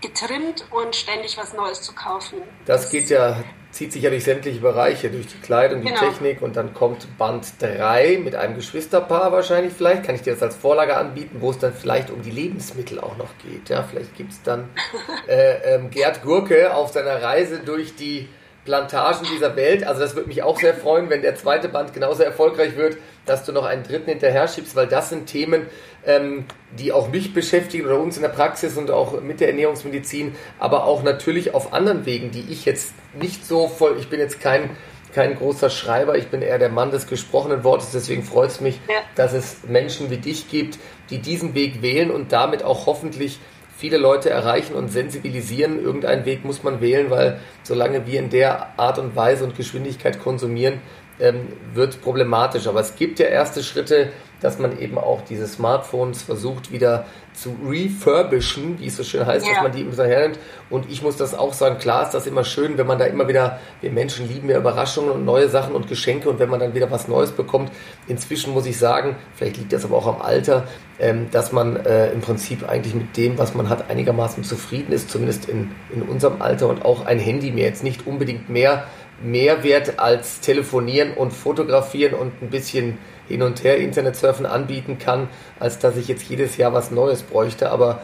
getrimmt 0.00 0.64
und 0.70 0.96
ständig 0.96 1.36
was 1.36 1.52
Neues 1.52 1.82
zu 1.82 1.94
kaufen. 1.94 2.38
Das 2.64 2.90
geht 2.90 3.10
ja 3.10 3.36
zieht 3.70 3.92
sich 3.92 4.02
ja 4.02 4.10
durch 4.10 4.24
sämtliche 4.24 4.60
Bereiche, 4.60 5.10
durch 5.10 5.26
die 5.26 5.38
Kleidung, 5.38 5.82
die 5.82 5.88
genau. 5.88 6.00
Technik 6.00 6.40
und 6.42 6.56
dann 6.56 6.72
kommt 6.74 7.06
Band 7.18 7.46
3 7.60 8.18
mit 8.22 8.34
einem 8.34 8.56
Geschwisterpaar 8.56 9.30
wahrscheinlich 9.32 9.72
vielleicht, 9.72 10.04
kann 10.04 10.14
ich 10.14 10.22
dir 10.22 10.32
das 10.32 10.42
als 10.42 10.56
Vorlage 10.56 10.96
anbieten, 10.96 11.36
wo 11.40 11.50
es 11.50 11.58
dann 11.58 11.74
vielleicht 11.74 12.10
um 12.10 12.22
die 12.22 12.30
Lebensmittel 12.30 12.98
auch 12.98 13.16
noch 13.16 13.30
geht. 13.38 13.68
Ja, 13.68 13.82
vielleicht 13.82 14.16
gibt 14.16 14.32
es 14.32 14.42
dann 14.42 14.70
äh, 15.28 15.74
ähm, 15.74 15.90
Gerd 15.90 16.22
Gurke 16.22 16.74
auf 16.74 16.92
seiner 16.92 17.22
Reise 17.22 17.60
durch 17.64 17.94
die 17.94 18.28
Plantagen 18.64 19.26
dieser 19.32 19.56
Welt. 19.56 19.86
Also 19.86 20.00
das 20.00 20.14
würde 20.14 20.28
mich 20.28 20.42
auch 20.42 20.60
sehr 20.60 20.74
freuen, 20.74 21.08
wenn 21.08 21.22
der 21.22 21.36
zweite 21.36 21.68
Band 21.68 21.94
genauso 21.94 22.22
erfolgreich 22.22 22.76
wird, 22.76 22.98
dass 23.24 23.44
du 23.44 23.52
noch 23.52 23.64
einen 23.64 23.82
dritten 23.82 24.10
hinterher 24.10 24.46
schiebst, 24.46 24.76
weil 24.76 24.86
das 24.86 25.08
sind 25.08 25.26
Themen, 25.26 25.66
ähm, 26.06 26.44
die 26.78 26.92
auch 26.92 27.10
mich 27.10 27.34
beschäftigen 27.34 27.86
oder 27.86 27.98
uns 27.98 28.16
in 28.16 28.22
der 28.22 28.28
Praxis 28.30 28.76
und 28.76 28.90
auch 28.90 29.20
mit 29.20 29.40
der 29.40 29.48
Ernährungsmedizin, 29.48 30.34
aber 30.58 30.84
auch 30.84 31.02
natürlich 31.02 31.54
auf 31.54 31.72
anderen 31.72 32.06
Wegen, 32.06 32.30
die 32.30 32.44
ich 32.50 32.64
jetzt 32.64 32.94
nicht 33.18 33.46
so 33.46 33.68
voll, 33.68 33.96
ich 33.98 34.08
bin 34.08 34.20
jetzt 34.20 34.40
kein 34.40 34.70
kein 35.14 35.36
großer 35.36 35.70
Schreiber, 35.70 36.16
ich 36.16 36.28
bin 36.28 36.42
eher 36.42 36.58
der 36.58 36.68
Mann 36.68 36.90
des 36.90 37.06
gesprochenen 37.06 37.64
Wortes, 37.64 37.92
deswegen 37.92 38.22
freut 38.22 38.50
es 38.50 38.60
mich, 38.60 38.78
ja. 38.88 38.96
dass 39.14 39.32
es 39.32 39.64
Menschen 39.66 40.10
wie 40.10 40.18
dich 40.18 40.50
gibt, 40.50 40.78
die 41.10 41.18
diesen 41.18 41.54
Weg 41.54 41.82
wählen 41.82 42.10
und 42.10 42.32
damit 42.32 42.62
auch 42.62 42.86
hoffentlich 42.86 43.40
viele 43.76 43.96
Leute 43.96 44.28
erreichen 44.28 44.74
und 44.74 44.88
sensibilisieren. 44.88 45.82
Irgendeinen 45.82 46.24
Weg 46.24 46.44
muss 46.44 46.62
man 46.62 46.80
wählen, 46.80 47.10
weil 47.10 47.40
solange 47.62 48.06
wir 48.06 48.18
in 48.18 48.28
der 48.28 48.78
Art 48.78 48.98
und 48.98 49.16
Weise 49.16 49.44
und 49.44 49.56
Geschwindigkeit 49.56 50.20
konsumieren, 50.20 50.80
ähm, 51.20 51.48
wird 51.74 52.00
problematisch. 52.02 52.66
Aber 52.66 52.80
es 52.80 52.96
gibt 52.96 53.18
ja 53.18 53.26
erste 53.26 53.62
Schritte, 53.62 54.10
dass 54.40 54.58
man 54.58 54.78
eben 54.78 54.98
auch 54.98 55.22
diese 55.22 55.46
Smartphones 55.46 56.22
versucht 56.22 56.70
wieder 56.70 57.06
zu 57.34 57.56
refurbischen, 57.66 58.78
wie 58.80 58.86
es 58.86 58.96
so 58.96 59.04
schön 59.04 59.26
heißt, 59.26 59.46
ja. 59.46 59.54
dass 59.54 59.62
man 59.62 59.72
die 59.72 59.82
immer 59.82 59.94
so 59.94 60.04
hernimmt. 60.04 60.38
Und 60.70 60.90
ich 60.90 61.02
muss 61.02 61.16
das 61.16 61.34
auch 61.34 61.52
sagen, 61.52 61.78
klar 61.78 62.02
ist 62.04 62.12
das 62.12 62.26
immer 62.26 62.44
schön, 62.44 62.78
wenn 62.78 62.86
man 62.86 62.98
da 62.98 63.06
immer 63.06 63.28
wieder, 63.28 63.58
wir 63.80 63.90
Menschen 63.90 64.28
lieben 64.28 64.48
ja 64.48 64.58
Überraschungen 64.58 65.10
und 65.10 65.24
neue 65.24 65.48
Sachen 65.48 65.74
und 65.74 65.88
Geschenke 65.88 66.28
und 66.28 66.38
wenn 66.38 66.50
man 66.50 66.60
dann 66.60 66.74
wieder 66.74 66.90
was 66.90 67.08
Neues 67.08 67.32
bekommt. 67.32 67.70
Inzwischen 68.06 68.52
muss 68.52 68.66
ich 68.66 68.78
sagen, 68.78 69.16
vielleicht 69.34 69.56
liegt 69.56 69.72
das 69.72 69.84
aber 69.84 69.96
auch 69.96 70.06
am 70.06 70.20
Alter, 70.20 70.66
ähm, 70.98 71.28
dass 71.30 71.52
man 71.52 71.76
äh, 71.76 72.10
im 72.12 72.20
Prinzip 72.20 72.68
eigentlich 72.68 72.94
mit 72.94 73.16
dem, 73.16 73.38
was 73.38 73.54
man 73.54 73.68
hat, 73.68 73.90
einigermaßen 73.90 74.42
zufrieden 74.44 74.92
ist, 74.92 75.10
zumindest 75.10 75.48
in, 75.48 75.72
in 75.92 76.02
unserem 76.02 76.42
Alter 76.42 76.68
und 76.68 76.84
auch 76.84 77.06
ein 77.06 77.18
Handy 77.18 77.52
mir 77.52 77.64
jetzt 77.64 77.84
nicht 77.84 78.06
unbedingt 78.06 78.48
mehr 78.48 78.84
Mehrwert 79.22 79.98
als 79.98 80.40
telefonieren 80.40 81.14
und 81.14 81.32
fotografieren 81.32 82.14
und 82.14 82.42
ein 82.42 82.50
bisschen 82.50 82.98
hin 83.28 83.42
und 83.42 83.62
her 83.62 83.76
Internetsurfen 83.78 84.46
anbieten 84.46 84.98
kann, 84.98 85.28
als 85.58 85.78
dass 85.78 85.96
ich 85.96 86.08
jetzt 86.08 86.28
jedes 86.28 86.56
Jahr 86.56 86.72
was 86.72 86.90
Neues 86.90 87.22
bräuchte. 87.22 87.70
Aber 87.70 88.02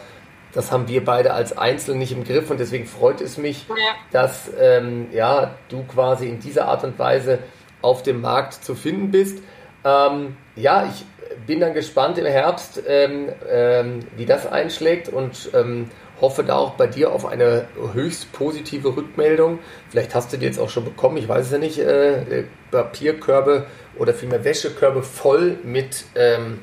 das 0.53 0.71
haben 0.71 0.89
wir 0.89 1.05
beide 1.05 1.33
als 1.33 1.57
Einzelne 1.57 1.99
nicht 1.99 2.13
im 2.13 2.25
Griff 2.25 2.51
und 2.51 2.61
deswegen 2.61 2.87
freut 2.87 3.21
es 3.21 3.39
mich, 3.39 3.67
ja. 3.69 3.75
dass 4.13 4.51
ähm, 4.59 5.09
ja, 5.13 5.55
du 5.69 5.85
quasi 5.85 6.29
in 6.29 6.41
dieser 6.41 6.69
Art 6.69 6.85
und 6.85 6.99
Weise 6.99 7.41
auf 7.83 8.03
dem 8.03 8.21
Markt 8.21 8.55
zu 8.55 8.75
finden 8.75 9.11
bist. 9.11 9.43
Ähm, 9.85 10.37
ja, 10.57 10.87
ich 10.87 11.05
bin 11.47 11.61
dann 11.61 11.75
gespannt 11.75 12.19
im 12.19 12.27
Herbst, 12.27 12.83
ähm, 12.87 13.31
ähm 13.51 14.01
wie 14.17 14.27
das 14.27 14.47
einschlägt 14.47 15.09
und 15.09 15.51
ähm, 15.55 15.91
hoffe 16.25 16.43
da 16.43 16.57
auch 16.57 16.73
bei 16.73 16.87
dir 16.87 17.13
auf 17.13 17.27
eine 17.27 17.69
höchst 17.93 18.33
positive 18.33 18.97
Rückmeldung. 18.97 19.59
Vielleicht 19.91 20.15
hast 20.15 20.33
du 20.33 20.39
die 20.39 20.47
jetzt 20.47 20.59
auch 20.59 20.71
schon 20.71 20.85
bekommen, 20.85 21.19
ich 21.19 21.29
weiß 21.29 21.47
es 21.47 21.53
ja 21.53 21.59
nicht. 21.59 21.79
Äh, 21.79 22.45
Papierkörbe 22.71 23.67
oder 23.99 24.15
vielmehr 24.15 24.43
Wäschekörbe 24.43 25.03
voll 25.03 25.59
mit 25.63 26.07
ähm, 26.15 26.61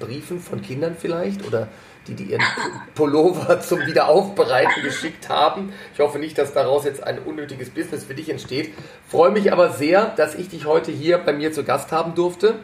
Briefen 0.00 0.40
von 0.40 0.60
Kindern 0.62 0.96
vielleicht 0.98 1.46
oder 1.46 1.68
die, 2.08 2.14
die 2.14 2.24
ihren 2.24 2.42
Pullover 2.96 3.60
zum 3.60 3.86
Wiederaufbereiten 3.86 4.82
geschickt 4.82 5.28
haben. 5.28 5.72
Ich 5.94 6.00
hoffe 6.00 6.18
nicht, 6.18 6.36
dass 6.36 6.52
daraus 6.52 6.84
jetzt 6.84 7.02
ein 7.04 7.20
unnötiges 7.20 7.70
Business 7.70 8.04
für 8.04 8.14
dich 8.14 8.28
entsteht. 8.28 8.74
Freue 9.08 9.30
mich 9.30 9.52
aber 9.52 9.70
sehr, 9.70 10.06
dass 10.16 10.34
ich 10.34 10.48
dich 10.48 10.66
heute 10.66 10.90
hier 10.90 11.18
bei 11.18 11.32
mir 11.32 11.52
zu 11.52 11.62
Gast 11.62 11.92
haben 11.92 12.16
durfte 12.16 12.56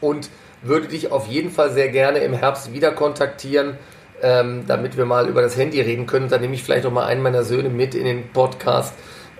und 0.00 0.28
würde 0.62 0.88
dich 0.88 1.12
auf 1.12 1.28
jeden 1.28 1.52
Fall 1.52 1.70
sehr 1.70 1.88
gerne 1.90 2.18
im 2.18 2.32
Herbst 2.32 2.72
wieder 2.72 2.90
kontaktieren, 2.90 3.78
ähm, 4.22 4.64
damit 4.66 4.96
wir 4.96 5.04
mal 5.04 5.28
über 5.28 5.42
das 5.42 5.56
Handy 5.56 5.80
reden 5.80 6.06
können. 6.06 6.28
Dann 6.28 6.40
nehme 6.40 6.54
ich 6.54 6.62
vielleicht 6.62 6.86
auch 6.86 6.92
mal 6.92 7.06
einen 7.06 7.22
meiner 7.22 7.44
Söhne 7.44 7.68
mit 7.68 7.94
in 7.94 8.04
den 8.04 8.28
Podcast 8.32 8.94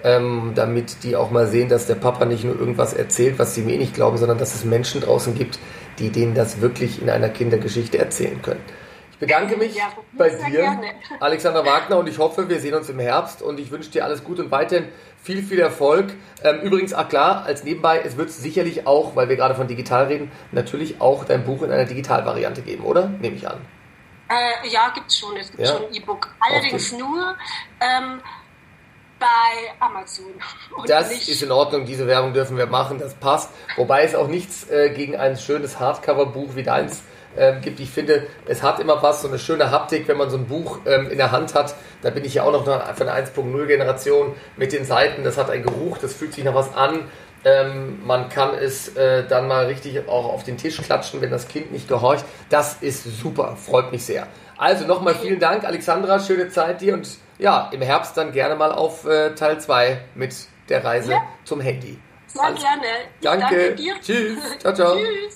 ähm, 0.06 0.52
damit 0.54 1.02
die 1.02 1.16
auch 1.16 1.30
mal 1.30 1.48
sehen, 1.48 1.68
dass 1.68 1.86
der 1.86 1.96
Papa 1.96 2.24
nicht 2.26 2.44
nur 2.44 2.58
irgendwas 2.58 2.94
erzählt, 2.94 3.38
was 3.38 3.54
sie 3.54 3.62
mir 3.62 3.76
nicht 3.76 3.94
glauben, 3.94 4.16
sondern 4.16 4.38
dass 4.38 4.54
es 4.54 4.64
Menschen 4.64 5.00
draußen 5.00 5.34
gibt, 5.34 5.58
die 5.98 6.10
denen 6.10 6.34
das 6.34 6.60
wirklich 6.60 7.02
in 7.02 7.10
einer 7.10 7.28
Kindergeschichte 7.28 7.98
erzählen 7.98 8.40
können. 8.40 8.60
Ich 9.10 9.18
bedanke 9.18 9.56
mich 9.56 9.74
ja, 9.74 9.84
bei 10.12 10.28
dir, 10.28 10.60
gerne. 10.60 10.88
Alexander 11.20 11.64
Wagner, 11.64 11.98
und 11.98 12.08
ich 12.08 12.18
hoffe, 12.18 12.48
wir 12.48 12.60
sehen 12.60 12.74
uns 12.74 12.90
im 12.90 12.98
Herbst 12.98 13.40
und 13.40 13.58
ich 13.58 13.70
wünsche 13.70 13.90
dir 13.90 14.04
alles 14.04 14.22
Gute 14.22 14.44
und 14.44 14.50
weiterhin 14.50 14.88
viel, 15.22 15.42
viel 15.42 15.58
Erfolg. 15.58 16.12
Ähm, 16.44 16.60
übrigens, 16.60 16.92
ach 16.92 17.08
klar, 17.08 17.44
als 17.44 17.64
nebenbei, 17.64 18.02
es 18.04 18.16
wird 18.16 18.30
sicherlich 18.30 18.86
auch, 18.86 19.16
weil 19.16 19.30
wir 19.30 19.36
gerade 19.36 19.54
von 19.54 19.66
digital 19.66 20.04
reden, 20.04 20.30
natürlich 20.52 21.00
auch 21.00 21.24
dein 21.24 21.44
Buch 21.44 21.62
in 21.62 21.72
einer 21.72 21.86
Digitalvariante 21.86 22.60
geben, 22.60 22.84
oder? 22.84 23.08
Nehme 23.08 23.36
ich 23.36 23.48
an. 23.48 23.56
Äh, 24.28 24.68
ja, 24.68 24.90
gibt 24.94 25.08
es 25.08 25.18
schon. 25.18 25.36
Es 25.36 25.50
gibt 25.50 25.62
ja? 25.62 25.76
schon 25.76 25.92
E-Book. 25.92 26.28
Allerdings 26.40 26.92
nur 26.92 27.36
ähm, 27.80 28.20
bei 29.18 29.26
Amazon. 29.80 30.26
das 30.86 31.10
nicht. 31.10 31.28
ist 31.28 31.42
in 31.42 31.52
Ordnung, 31.52 31.84
diese 31.84 32.06
Werbung 32.06 32.32
dürfen 32.32 32.56
wir 32.56 32.66
machen, 32.66 32.98
das 32.98 33.14
passt. 33.14 33.50
Wobei 33.76 34.04
es 34.04 34.14
auch 34.14 34.28
nichts 34.28 34.68
äh, 34.70 34.90
gegen 34.90 35.16
ein 35.16 35.36
schönes 35.36 35.78
Hardcover-Buch 35.78 36.54
wie 36.54 36.62
deins 36.62 37.02
ähm, 37.36 37.60
gibt. 37.60 37.80
Ich 37.80 37.90
finde, 37.90 38.26
es 38.46 38.62
hat 38.62 38.80
immer 38.80 39.02
was, 39.02 39.22
so 39.22 39.28
eine 39.28 39.38
schöne 39.38 39.70
Haptik, 39.70 40.08
wenn 40.08 40.16
man 40.16 40.30
so 40.30 40.38
ein 40.38 40.46
Buch 40.46 40.80
ähm, 40.86 41.10
in 41.10 41.18
der 41.18 41.32
Hand 41.32 41.54
hat. 41.54 41.74
Da 42.02 42.10
bin 42.10 42.24
ich 42.24 42.34
ja 42.34 42.44
auch 42.44 42.52
noch 42.52 42.64
von 42.64 43.06
der 43.06 43.26
1.0-Generation 43.26 44.34
mit 44.56 44.72
den 44.72 44.84
Seiten. 44.84 45.22
Das 45.22 45.36
hat 45.36 45.50
einen 45.50 45.62
Geruch, 45.62 45.98
das 45.98 46.14
fühlt 46.14 46.32
sich 46.32 46.44
nach 46.44 46.54
was 46.54 46.74
an. 46.74 47.08
Ähm, 47.46 48.04
man 48.04 48.28
kann 48.28 48.54
es 48.54 48.96
äh, 48.96 49.24
dann 49.24 49.46
mal 49.46 49.66
richtig 49.66 50.08
auch 50.08 50.32
auf 50.32 50.42
den 50.42 50.58
Tisch 50.58 50.82
klatschen, 50.82 51.20
wenn 51.20 51.30
das 51.30 51.46
Kind 51.46 51.70
nicht 51.70 51.86
gehorcht. 51.86 52.24
Das 52.50 52.78
ist 52.80 53.04
super, 53.04 53.56
freut 53.56 53.92
mich 53.92 54.04
sehr. 54.04 54.26
Also 54.58 54.84
nochmal 54.84 55.14
vielen 55.14 55.38
Dank, 55.38 55.64
Alexandra, 55.64 56.18
schöne 56.18 56.48
Zeit 56.48 56.80
dir 56.80 56.94
und 56.94 57.08
ja, 57.38 57.70
im 57.72 57.82
Herbst 57.82 58.16
dann 58.16 58.32
gerne 58.32 58.56
mal 58.56 58.72
auf 58.72 59.04
äh, 59.04 59.36
Teil 59.36 59.60
2 59.60 60.00
mit 60.16 60.34
der 60.68 60.82
Reise 60.84 61.12
ja. 61.12 61.22
zum 61.44 61.60
Handy. 61.60 62.00
Sehr 62.26 62.42
Alles. 62.42 62.60
gerne. 62.60 62.82
Ich 63.20 63.24
danke. 63.24 63.40
danke 63.42 63.74
dir. 63.76 63.94
Tschüss. 64.00 64.58
Ciao, 64.58 64.74
ciao. 64.74 64.96
Tschüss. 64.96 65.34